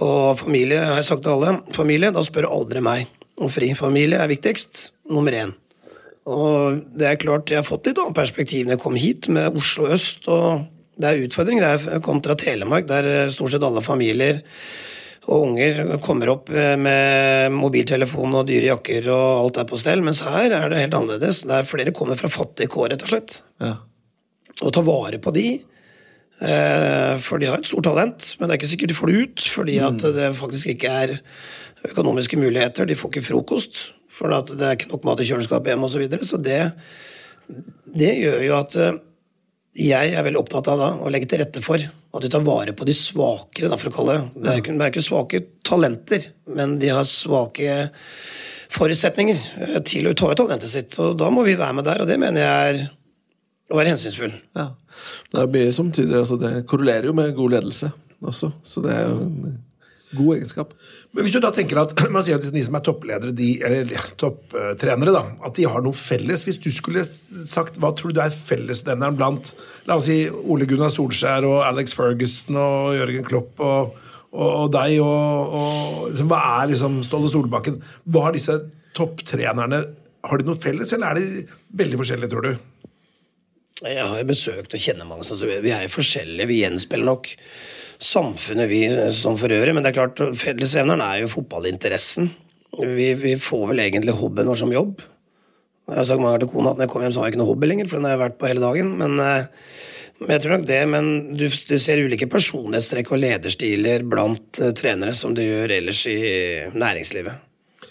[0.00, 1.58] Og familie, har jeg sagt til alle.
[1.74, 3.10] Familie, da spør aldri meg
[3.40, 3.72] om fri.
[3.78, 4.90] Familie er viktigst.
[5.10, 5.56] Nummer én.
[6.28, 9.56] Og det er klart, jeg har fått litt annet perspektiv når jeg kom hit, med
[9.56, 10.28] Oslo øst.
[10.28, 10.66] og
[11.00, 11.60] Det er utfordring.
[11.62, 14.42] Det er kontra Telemark, der eh, stort sett alle familier
[15.30, 20.02] og unger kommer opp eh, med mobiltelefon og dyre jakker og alt er på stell.
[20.04, 21.42] Mens her er det helt annerledes.
[21.48, 23.40] Der flere kommer fra fattige kår, rett og slett.
[23.62, 23.74] Ja.
[24.60, 25.46] Og ta vare på de.
[26.40, 29.22] eh, For de har et stort talent, men det er ikke sikkert de får det
[29.22, 29.46] ut.
[29.54, 31.14] Fordi at det faktisk ikke er
[31.88, 32.84] økonomiske muligheter.
[32.88, 33.80] De får ikke frokost.
[34.20, 35.96] For det er ikke nok mat i kjøleskapet hjemme osv.
[35.96, 36.28] Så, videre.
[36.28, 36.60] så det,
[37.96, 39.00] det gjør jo at eh,
[39.80, 42.74] jeg er veldig opptatt av da, å legge til rette for at du tar vare
[42.76, 44.22] på de svakere, da, for å kalle det.
[44.34, 46.26] Det er, ikke, det er ikke svake talenter,
[46.58, 47.82] men de har svake
[48.74, 50.98] forutsetninger eh, til å ta ut talentet sitt.
[51.02, 52.82] Og da må vi være med der, og det mener jeg er
[53.70, 54.34] å være hensynsfull.
[54.58, 54.72] Ja.
[55.30, 59.20] Det er som altså Det korrelerer jo med god ledelse også, så det er jo
[59.24, 59.60] en
[60.18, 60.74] god egenskap.
[61.10, 64.10] Men hvis du da tenker at man sier at de som er toppledere, de, eller
[64.20, 66.44] topptrenere, da, at de har noe felles.
[66.46, 67.04] Hvis du skulle
[67.48, 69.52] sagt hva tror du er fellesnevneren blant
[69.88, 73.96] la oss si Ole Gunnar Solskjær og Alex Ferguson og Jørgen Klopp og,
[74.30, 77.80] og, og deg og, og liksom, Hva er liksom Ståle Solbakken?
[78.06, 78.60] Hva har disse
[78.94, 79.82] topptrenerne
[80.30, 81.46] Har de noe felles, eller er de
[81.80, 82.70] veldig forskjellige, tror du?
[83.80, 86.48] Jeg har jo besøkt og kjenner mange, så vi er jo forskjellige.
[86.50, 87.30] Vi gjenspeiler nok
[88.00, 88.82] samfunnet, vi
[89.16, 89.74] som for øvrig.
[89.76, 92.28] Men det er klart, fellesevneren er jo fotballinteressen.
[92.80, 95.00] Vi, vi, får vel egentlig hobbyen vår som jobb.
[95.90, 97.34] Jeg har sagt mange ganger til kona at når jeg kommer hjem, så har jeg
[97.34, 98.92] ikke noe hobby lenger, for den har jeg vært på hele dagen.
[99.00, 99.16] Men,
[100.20, 104.70] men jeg tror nok det, men du, du ser ulike personlighetstrekk og lederstiler blant uh,
[104.76, 106.20] trenere som du gjør ellers i
[106.76, 107.49] næringslivet.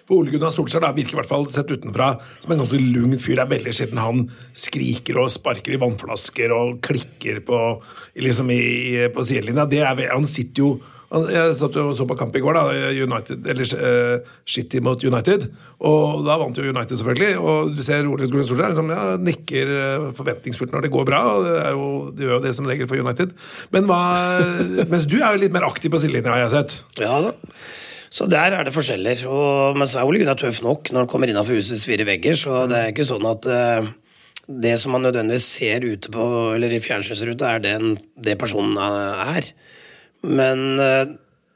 [0.09, 3.13] For Ole Gunnar Solskjær da, virker i hvert fall sett utenfra som en ganske lugn
[3.21, 3.37] fyr.
[3.37, 4.23] Det er veldig sjelden han
[4.57, 7.59] skriker og sparker i vannflasker og klikker på,
[8.17, 8.49] liksom
[9.13, 9.67] på sidelinja.
[10.09, 10.71] Han sitter jo
[11.09, 15.47] jeg satt og så på kamp i går, da, United, eller uh, City mot United.
[15.81, 17.31] Og da vant jo United, selvfølgelig.
[17.41, 19.73] Og du ser Ole Gunnar Solskjær liksom, ja, nikker
[20.17, 21.23] forventningsfullt når det går bra.
[21.33, 23.33] og Det, jo, det gjør jo det som regel for United.
[23.73, 24.01] Men hva,
[24.93, 26.77] mens du er jo litt mer aktiv på sidelinja, har jeg sett.
[27.01, 27.33] Ja da.
[28.09, 29.21] Så der er det forskjeller.
[29.29, 32.37] Og, men så er Ole Gunnar tøff nok når han kommer innafor husets fire vegger,
[32.39, 33.89] så det er ikke sånn at uh,
[34.49, 39.51] det som man nødvendigvis ser ute på, eller i fjernsynsruta, er den, det personen er.
[40.25, 41.03] Men uh,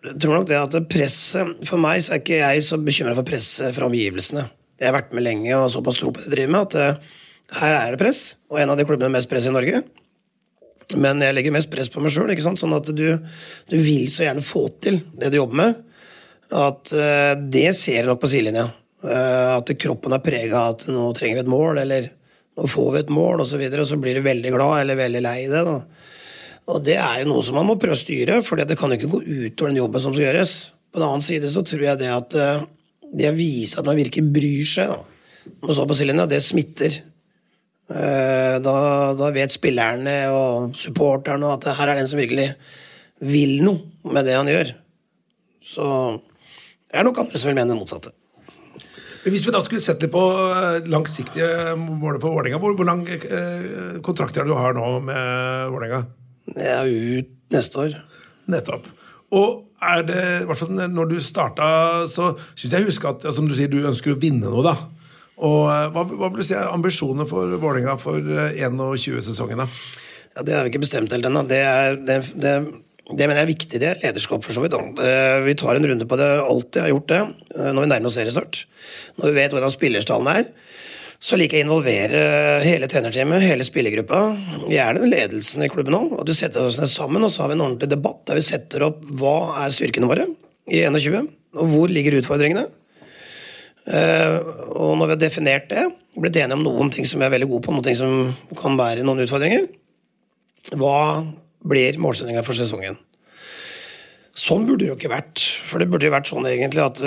[0.04, 3.28] jeg tror nok det at presset For meg så er ikke jeg så bekymra for
[3.28, 4.46] presset fra omgivelsene.
[4.80, 7.20] Jeg har vært med lenge og såpass tro på det jeg driver med, at uh,
[7.64, 8.22] her er det press.
[8.54, 9.82] Og en av de klubbene med mest press i Norge.
[11.00, 13.08] Men jeg legger mest press på meg sjøl, sånn at du,
[13.72, 15.82] du vil så gjerne få til det du jobber med
[16.54, 18.68] at uh, det ser jeg nok på sidelinja.
[19.04, 22.10] Uh, at kroppen er prega av at nå trenger vi et mål, eller
[22.54, 23.44] nå får vi et mål, osv.
[23.44, 25.64] Og, så videre, og så blir du veldig glad eller veldig lei det.
[25.68, 25.78] Da.
[26.74, 29.00] Og det er jo noe som man må prøve å styre, for det kan jo
[29.00, 30.54] ikke gå utover den jobben som skal gjøres.
[30.94, 32.68] På den annen side så tror jeg det at uh,
[33.14, 37.02] det å vise at man virkelig bryr seg, da, man så på sidelinja, det smitter.
[37.94, 38.74] Da,
[39.20, 42.46] da, vet spillerne og supporterne at her er den som virkelig
[43.22, 44.72] vil noe med det han gjør.
[45.68, 45.88] Så
[46.94, 48.12] det er nok andre som vil mene det motsatte.
[49.24, 50.22] Hvis vi da skulle sett litt på
[50.92, 55.72] langsiktige mål for Vålerenga, hvor, hvor lang eh, kontrakt er det du har nå med
[55.74, 56.04] Vålerenga?
[56.54, 57.96] Jeg er ut neste år.
[58.52, 58.90] Nettopp.
[59.34, 61.66] Og er det, i hvert fall når du starta,
[62.12, 64.76] så syns jeg husker at som du sier, du ønsker å vinne noe, da.
[65.44, 69.64] Og Hva, hva vil du si er ambisjonene for Vålerenga for 21-sesongen?
[69.64, 69.70] da?
[70.36, 71.48] Ja, Det har vi ikke bestemt helt ennå.
[71.50, 71.64] Det,
[72.06, 72.54] det, det,
[73.04, 73.94] det mener jeg er viktig, det.
[74.00, 74.78] Lederskap, for så vidt.
[75.44, 77.22] Vi tar en runde på det alltid, har gjort det,
[77.60, 78.62] når vi nærmer oss seriestart.
[79.20, 80.48] Når vi vet hvordan spillerstallen er.
[81.24, 82.22] Så liker jeg å involvere
[82.64, 84.22] hele trenerteamet, hele spillergruppa,
[84.72, 86.18] gjerne ledelsen i klubben òg.
[86.20, 88.44] At vi setter oss ned sammen og så har vi en ordentlig debatt der vi
[88.44, 90.26] setter opp hva er styrkene våre
[90.68, 91.30] i 21,
[91.60, 92.66] og hvor ligger utfordringene.
[93.88, 95.86] Og når vi har definert det,
[96.16, 98.12] blitt enige om noen ting som vi er veldig gode på, noen ting som
[98.60, 99.68] kan være noen utfordringer,
[100.80, 100.98] hva
[101.64, 102.98] blir målsettinga for sesongen.
[104.34, 105.42] Sånn burde det jo ikke vært.
[105.68, 107.02] For det burde jo vært sånn egentlig at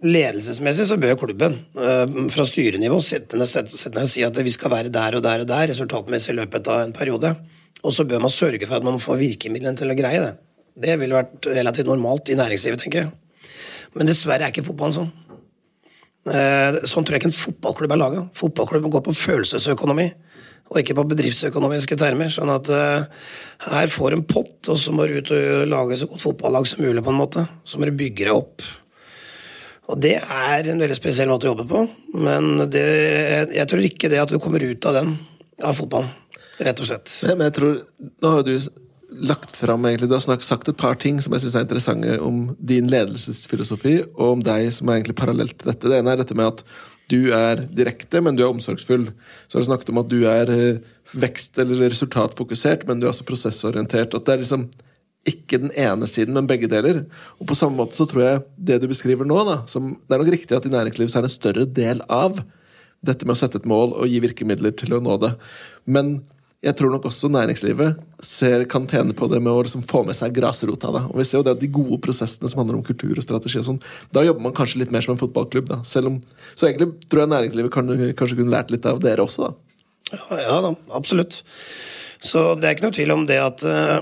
[0.00, 5.24] ledelsesmessig så bør klubben fra styrenivå sette ned, si at vi skal være der og
[5.26, 7.34] der og der resultatmessig i løpet av en periode.
[7.82, 10.34] Og så bør man sørge for at man får virkemidlene til å greie det.
[10.80, 13.10] Det ville vært relativt normalt i næringslivet, tenker jeg.
[13.96, 15.10] Men dessverre er ikke fotballen sånn.
[16.30, 18.24] Eh, Sånn tror jeg ikke en fotballklubb er laga.
[18.36, 20.10] Fotballklubben går på følelsesøkonomi,
[20.70, 22.30] og ikke på bedriftsøkonomiske termer.
[22.30, 23.08] Sånn at eh,
[23.72, 26.68] her får du en pott, og så må du ut og lage så godt fotballag
[26.70, 27.46] som mulig, på en måte.
[27.66, 28.66] Så må du bygge det opp.
[29.90, 31.80] Og det er en veldig spesiell måte å jobbe på,
[32.22, 32.84] men det,
[33.56, 35.16] jeg tror ikke det at du kommer ut av den,
[35.66, 36.12] av fotballen,
[36.62, 37.16] rett og slett.
[37.26, 37.80] Men jeg tror,
[38.22, 38.54] Nå har du
[39.10, 42.20] lagt fram egentlig, Du har snakket, sagt et par ting som jeg synes er interessante
[42.22, 45.90] om din ledelsesfilosofi, og om deg som er egentlig parallelt til dette.
[45.90, 46.62] Det ene er dette med at
[47.10, 49.08] du er direkte, men du er omsorgsfull.
[49.46, 50.78] Så har du snakket om at du er eh,
[51.18, 54.14] vekst- eller resultatfokusert, men du er også prosessorientert.
[54.14, 54.68] At det er liksom
[55.28, 57.04] ikke den ene siden, men begge deler.
[57.38, 60.22] Og på samme måte så tror jeg det du beskriver nå, da, som det er
[60.22, 62.40] nok riktig at i næringslivet så er det en større del av
[63.04, 65.34] dette med å sette et mål og gi virkemidler til å nå det.
[65.88, 66.20] Men
[66.60, 70.16] jeg tror nok også næringslivet ser, kan tjene på det med å liksom få med
[70.18, 70.90] seg grasrota.
[70.92, 71.00] Da.
[71.08, 73.62] Og vi ser jo det at De gode prosessene som handler om kultur og strategi,
[73.62, 73.80] og sånn,
[74.12, 75.70] da jobber man kanskje litt mer som en fotballklubb.
[75.72, 75.80] Da.
[75.80, 76.20] Om,
[76.52, 77.88] så egentlig tror jeg næringslivet kan,
[78.18, 79.48] kanskje kunne lært litt av dere også.
[79.48, 79.80] da.
[80.10, 81.40] Ja, ja da, absolutt.
[82.20, 83.96] Så det er ikke noe tvil om det at eh,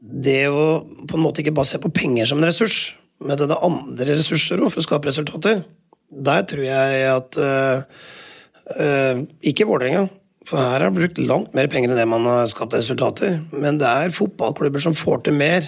[0.00, 2.92] det å på en måte ikke bare se på penger som en ressurs,
[3.24, 5.64] men det er andre ressurser òg for å skape resultater,
[6.10, 10.08] der tror jeg at eh, Ikke Vålerenga,
[10.48, 13.40] for her har brukt langt mer penger enn det man har skapt resultater.
[13.52, 15.66] Men det er fotballklubber som får til mer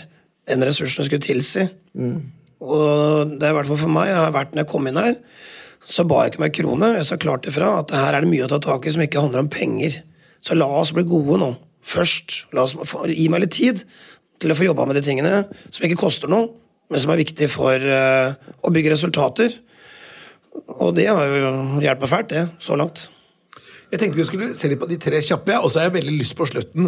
[0.51, 1.67] enn ressursene skulle tilsi.
[2.63, 4.09] Og det er i hvert fall for meg.
[4.11, 5.19] Jeg har vært når jeg kom inn her,
[5.83, 6.95] så ba jeg ikke meg krone.
[6.97, 9.23] Jeg sa klart ifra at her er det mye å ta tak i som ikke
[9.23, 10.01] handler om penger.
[10.43, 11.53] Så la oss bli gode nå.
[11.83, 12.45] Først.
[12.55, 12.77] La oss,
[13.11, 13.85] gi meg litt tid
[14.43, 16.49] til å få jobba med de tingene som ikke koster noe,
[16.91, 19.55] men som er viktig for uh, å bygge resultater.
[20.83, 23.07] Og det har jo hjulpet fælt, det, så langt.
[23.93, 26.15] Jeg tenkte vi skulle se litt på de tre kjappe, og så har jeg veldig
[26.17, 26.87] lyst på slutten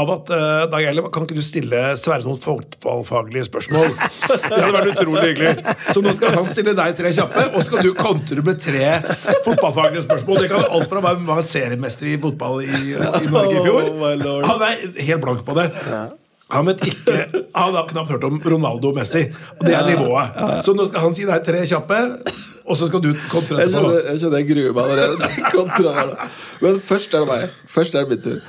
[0.00, 3.92] av at uh, Dag Eilif, kan ikke du stille Sverre noen fotballfaglige spørsmål?
[4.48, 5.76] Det hadde vært utrolig hyggelig.
[5.94, 8.88] Så nå skal han stille deg tre kjappe, og så skal du kontre med tre
[9.46, 10.42] fotballfaglige spørsmål.
[10.42, 13.78] Det kan alt fra hvem var seriemester i fotball i, i Norge i fjor.
[14.00, 14.42] Oh.
[14.44, 15.66] Han er helt blank på det.
[16.50, 17.14] Han vet ikke
[17.54, 19.22] Han har knapt hørt om Ronaldo og Messi.
[19.58, 20.38] Og det er nivået.
[20.66, 22.00] Så nå skal han si deg tre kjappe,
[22.70, 23.88] og så skal du kontre Jeg etterpå.
[23.90, 25.30] kjenner jeg, kjenner jeg gruer meg allerede.
[25.90, 26.32] Der.
[26.62, 27.56] Men først er det meg.
[27.74, 28.40] Først er det min tur.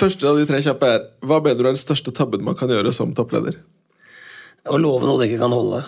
[0.00, 2.70] Første av de tre kjappe er Hva mener du er den største tabben man kan
[2.72, 3.58] gjøre som toppleder?
[4.68, 5.82] Å love noe du ikke kan holde.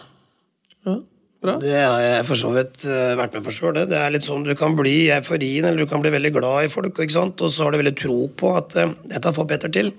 [0.89, 0.97] Ja,
[1.45, 1.55] bra.
[1.61, 3.75] Det har jeg for så vidt eh, vært med på sjøl.
[3.77, 3.87] Det.
[3.93, 6.73] det er litt sånn du kan bli euforien, eller du kan bli veldig glad i
[6.73, 7.41] folk, ikke sant?
[7.45, 9.93] og så har du veldig tro på at eh, dette får Peter til.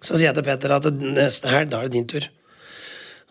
[0.00, 2.28] Så sier jeg til Peter at neste helg, da er det din tur.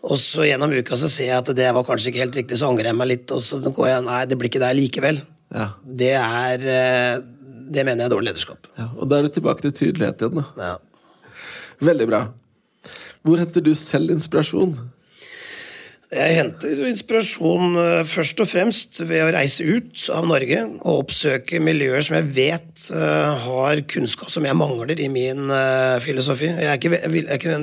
[0.08, 2.70] Og så gjennom uka så ser jeg at det var kanskje ikke helt riktig, så
[2.72, 5.20] angrer jeg meg litt, og så går jeg nei, det blir ikke der likevel.
[5.50, 5.72] Ja.
[5.84, 7.16] Det er eh,
[7.70, 8.70] Det mener jeg er dårlig lederskap.
[8.78, 8.88] ja.
[8.98, 10.40] Og da er du tilbake til tydelighet igjen.
[10.40, 10.70] da.
[10.72, 11.34] Ja.
[11.90, 12.22] Veldig bra.
[13.26, 14.74] Hvor henter du selv inspirasjon?
[16.10, 21.60] Jeg henter inspirasjon eh, først og fremst ved å reise ut av Norge og oppsøke
[21.62, 25.52] miljøer som jeg vet eh, har kunnskap som jeg mangler i min
[26.02, 26.50] filosofi.
[26.50, 27.60] Jeg er, ikke, jeg, er ikke,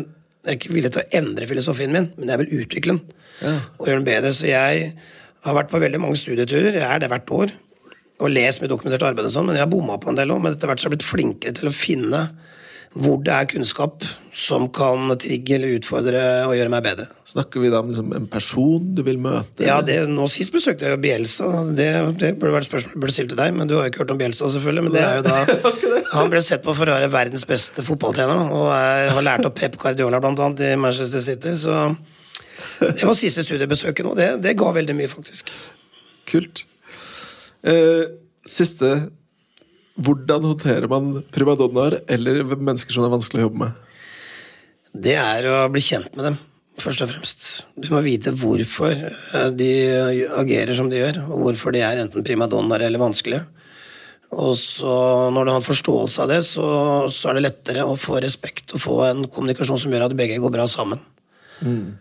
[0.47, 3.89] jeg er ikke villig til å endre filosofien min, men jeg vil utvikle den og
[3.89, 4.31] gjøre den bedre.
[4.33, 4.93] Så jeg
[5.43, 7.55] har vært på veldig mange studieturer, jeg er det hvert år,
[8.23, 10.45] og lest mye dokumentert arbeid og sånn, men jeg har bomma på en del òg.
[10.45, 12.23] Men etter hvert så har jeg blitt flinkere til å finne
[12.97, 14.05] hvor det er kunnskap
[14.37, 17.07] som kan trigge eller utfordre og gjøre meg bedre.
[17.29, 19.65] Snakker vi da om liksom, en person du vil møte?
[19.65, 21.49] Ja, det, nå Sist besøkte jeg jo Bielsa.
[21.77, 21.89] Det,
[22.21, 24.21] det burde vært spørsmål burde stilt til deg, men du har jo ikke hørt om
[24.21, 24.87] Bielsa, selvfølgelig.
[24.87, 25.37] Men det er jo da
[26.17, 29.59] Han ble sett på for å være verdens beste fotballtrener, og jeg har lært opp
[29.59, 31.53] Pep Guardiola annet i Manchester City.
[31.57, 31.81] Så
[32.81, 34.17] det var siste studiebesøket nå.
[34.17, 35.53] Det, det ga veldig mye, faktisk.
[36.29, 36.65] Kult.
[37.67, 38.05] Eh,
[38.47, 38.93] siste
[39.97, 43.83] Hvordan håndterer man primadonnaer eller mennesker som det er vanskelig å jobbe med?
[44.97, 46.39] Det er å bli kjent med dem,
[46.81, 47.47] først og fremst.
[47.77, 49.71] Du må vite hvorfor eh, de
[50.37, 53.45] agerer som de gjør, og hvorfor de er enten primadonnaer eller vanskelige.
[54.37, 54.95] Og så
[55.33, 56.67] når du har en forståelse av det, så,
[57.13, 60.41] så er det lettere å få respekt og få en kommunikasjon som gjør at begge
[60.43, 61.01] går bra sammen.
[61.61, 61.95] Mm.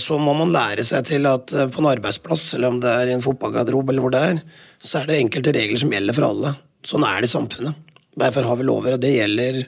[0.00, 3.10] Så må man lære seg til at eh, på en arbeidsplass, eller om det er
[3.10, 4.42] i en fotballgarderobe, eller hvor det er,
[4.80, 6.54] så er det enkelte regler som gjelder for alle.
[6.86, 7.90] Sånn er det i samfunnet.
[8.20, 9.62] Derfor har vi lover, og det gjelder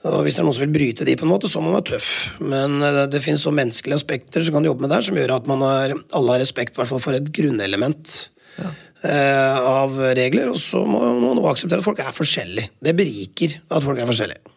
[0.00, 1.82] og Hvis det er noen som vil bryte de, på en måte, så må man
[1.82, 2.10] være tøff.
[2.40, 5.50] Men eh, det finnes så menneskelige aspekter som kan jobbe med der, som gjør at
[5.50, 8.14] man har, alle har respekt hvert fall for et grunnelement
[8.64, 10.48] eh, av regler.
[10.54, 12.72] Og så må man også akseptere at folk er forskjellige.
[12.80, 14.54] Det beriker at folk er forskjellige.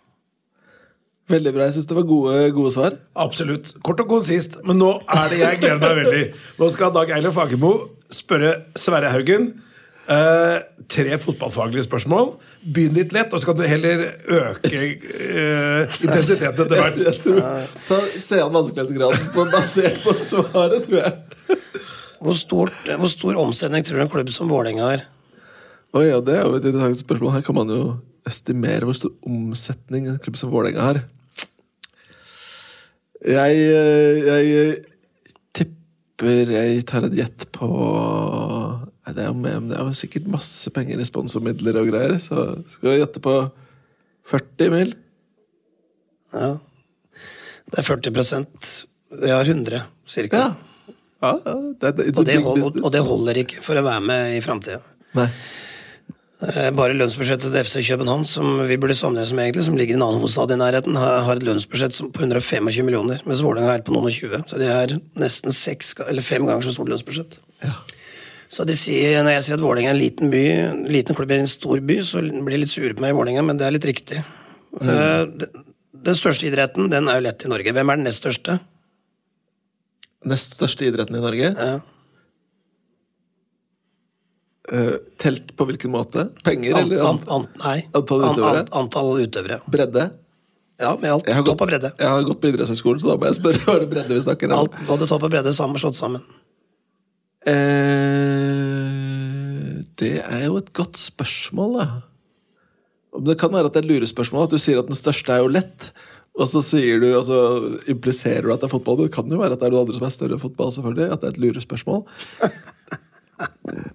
[1.34, 1.68] Veldig bra.
[1.68, 2.98] Jeg syns det var gode, gode svar.
[3.20, 3.76] Absolutt.
[3.84, 4.58] Kort og konsist.
[4.68, 6.24] Men nå er det jeg gleder meg veldig.
[6.60, 7.76] Nå skal Dag Eilif Fagermo
[8.16, 9.52] spørre Sverre Haugen
[10.12, 10.58] eh,
[10.92, 12.34] tre fotballfaglige spørsmål.
[12.64, 17.00] Begynn litt lett, og så kan du heller øke uh, intensiteten etter hvert.
[17.08, 17.42] Jeg tror,
[17.84, 21.60] så ser han vanskelighetsgraden på, basert på svaret, tror jeg.
[22.24, 25.04] Hvor, stort, hvor stor omsetning tror du en klubb som Vålerenga har?
[25.94, 27.36] Oh, ja, det er jo et interessant spørsmål.
[27.36, 27.82] Her kan man jo
[28.28, 31.04] estimere hvor stor omsetning en klubb som Vålerenga har.
[33.24, 34.72] Jeg, eh, jeg
[35.56, 37.70] tipper jeg tar et gjett på
[39.12, 42.94] det er, med, det er jo sikkert masse penger i sponsormidler og greier, så skal
[42.94, 43.34] vi gjette på
[44.32, 44.94] 40 mil.
[46.32, 46.54] Ja.
[47.74, 48.46] Det er 40
[49.20, 50.38] Vi har 100, cirka.
[50.38, 50.94] Ja.
[51.22, 54.42] ja, ja det, Og, det hold, og det holder ikke for å være med i
[54.46, 54.80] framtida.
[56.76, 60.04] Bare lønnsbudsjettet til FC København, som vi burde sammenlignes som egentlig, som ligger i en
[60.04, 64.10] annen hovedstad i nærheten, har et lønnsbudsjett på 125 millioner, mens Vålerenga er på noen
[64.10, 64.48] og 20.
[64.52, 67.40] Så de har nesten seks, eller fem ganger så stort lønnsbudsjett.
[67.64, 67.78] Ja.
[68.54, 71.32] Så de sier, når jeg sier at Vålerenga er en liten by, en liten klubb
[71.34, 73.66] i en stor by, så blir de litt sure på meg i Vålerenga, men det
[73.66, 74.20] er litt riktig.
[74.82, 75.38] Mm.
[75.42, 75.64] den-
[76.04, 77.72] Den største idretten, den er jo lett i Norge.
[77.74, 78.60] Hvem er den nest største?
[80.26, 81.50] Nest største idretten i Norge.
[81.56, 81.80] Ja.
[84.74, 86.30] Uh, telt på hvilken måte?
[86.44, 87.78] Penger An, eller an, an, nei.
[87.94, 88.62] Antall utøvere?
[88.64, 89.58] an- antall utøvere.
[89.70, 90.06] bredde?
[90.80, 91.28] Ja, med alt.
[91.46, 91.92] Topp og bredde.
[92.00, 94.24] jeg har gått på idrettshøyskolen, så da må jeg spørre hva er det bredde vi
[94.24, 94.60] snakker om.
[94.64, 96.24] Alt, både topp og bredde sammen, slått sammen.
[97.46, 98.13] Eh,
[100.02, 101.88] det er jo et godt spørsmål, da.
[103.28, 105.44] Det kan være at det er et lurespørsmål, at du sier at den største er
[105.44, 105.92] jo lett.
[106.34, 107.40] Og så sier du, og så
[107.92, 109.86] impliserer du at det er fotball, men det kan jo være at det er noen
[109.86, 110.72] andre som er større enn fotball.
[110.74, 112.02] selvfølgelig, At det er et lurespørsmål.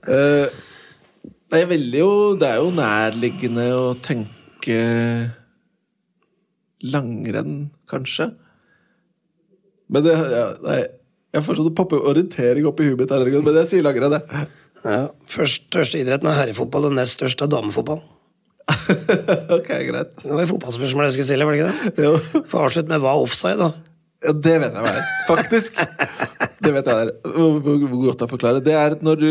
[0.07, 0.46] uh,
[1.49, 4.78] det er, jo Det er jo nærliggende å tenke
[6.78, 8.30] langrenn, kanskje.
[9.90, 10.78] Men det ja, Nei,
[11.34, 14.46] jeg får sånn poppe orientering opp i huet mitt, men jeg sier langrenn, jeg.
[14.85, 15.09] Ja.
[15.31, 18.01] Først, største idretten er herrefotball, og nest største er damefotball.
[19.57, 20.11] ok, greit.
[20.22, 22.05] Det var fotballspørsmålet jeg skulle stille, var det ikke det?
[22.05, 22.12] Jo.
[22.51, 23.70] Få avslutte med hva offside, da?
[24.26, 25.11] Ja, det vet jeg hva er.
[25.29, 25.79] Faktisk.
[26.59, 27.11] Det vet jeg hva er.
[27.22, 28.62] Hvor, godt jeg forklarer.
[28.64, 29.29] Det er når du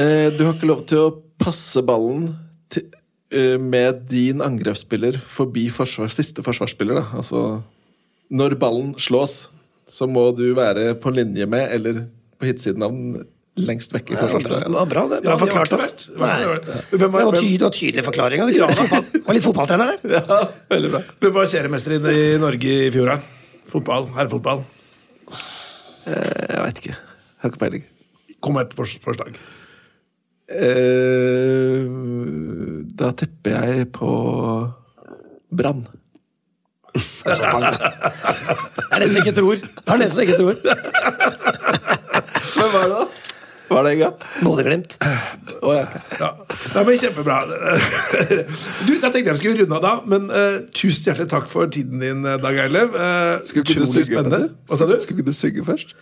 [0.00, 1.10] eh, Du har ikke lov til å
[1.42, 2.30] passe ballen
[2.72, 2.86] til,
[3.28, 7.02] eh, med din angrepsspiller forbi forsvar, siste forsvarsspiller.
[7.02, 7.20] Da.
[7.20, 7.60] Altså,
[8.32, 9.50] når ballen slås,
[9.84, 12.06] så må du være på linje med, eller
[12.42, 13.22] på hitsiden av den,
[13.62, 15.18] lengst vekk i Det var bra, det var bra, det.
[15.22, 15.70] Bra Ja, det var forklart.
[15.70, 16.36] Det var ikke så Nei.
[16.90, 18.42] Det var, var tydelig, tydelig forklaring.
[18.48, 18.52] det?
[18.56, 19.98] Det var litt fotballtrener der.
[20.18, 20.38] Ja,
[20.72, 21.02] veldig bra.
[21.22, 23.18] hvem var seriemesteren i i Norge i fjor, da?
[23.72, 24.08] Fotball?
[24.16, 24.64] Herrefotball?
[25.32, 26.94] Eh, Jeg veit ikke.
[26.96, 27.84] Jeg har ikke peiling.
[28.42, 28.74] Kom med et
[29.04, 29.36] forslag.
[30.52, 31.82] Eh,
[32.98, 34.10] da tipper jeg på
[35.52, 35.84] Brann.
[36.92, 37.00] Det
[37.40, 38.98] er.
[39.00, 39.56] Det som ikke tror.
[39.62, 40.56] Det er nesten ikke tror.
[42.52, 43.02] Hvem var det, da?
[43.72, 44.10] Var det Enga?
[44.42, 44.96] Bodø-Glimt.
[45.02, 45.84] Å, ja.
[46.20, 46.30] Ja.
[46.76, 47.40] Nei, men Kjempebra.
[48.86, 52.02] Du, Jeg tenkte jeg skulle runde av da, men uh, tusen hjertelig takk for tiden
[52.02, 52.96] din, eh, Dag Eilev.
[52.96, 54.42] Uh, Skulle ikke du synge?
[54.68, 54.96] Hva sa du?
[55.02, 55.94] Skulle ikke du synge først?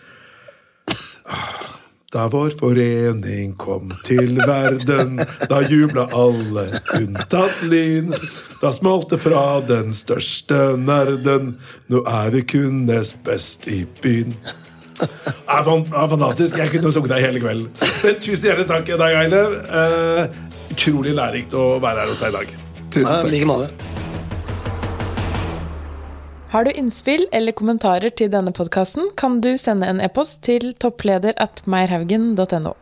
[2.11, 6.65] Da vår forening kom til verden, da jubla alle
[6.97, 8.11] unntatt Lyn.
[8.59, 11.53] Da smalt det fra den største nerden,
[11.87, 14.35] nå er vi kun nest best i byen.
[15.01, 16.57] Det er det er fantastisk.
[16.61, 17.69] Jeg kunne sunget deg hele kvelden.
[18.03, 19.55] Men tusen hjertelig takk, Dag Eilev.
[19.81, 20.41] Eh,
[20.71, 22.53] utrolig lærerikt å være her hos deg i dag.
[22.91, 23.31] Tusen Ja, takk.
[23.33, 23.71] like måte.
[26.51, 31.33] Har du innspill eller kommentarer til denne podkasten, kan du sende en e-post til toppleder
[31.39, 32.75] at meierhaugen.no.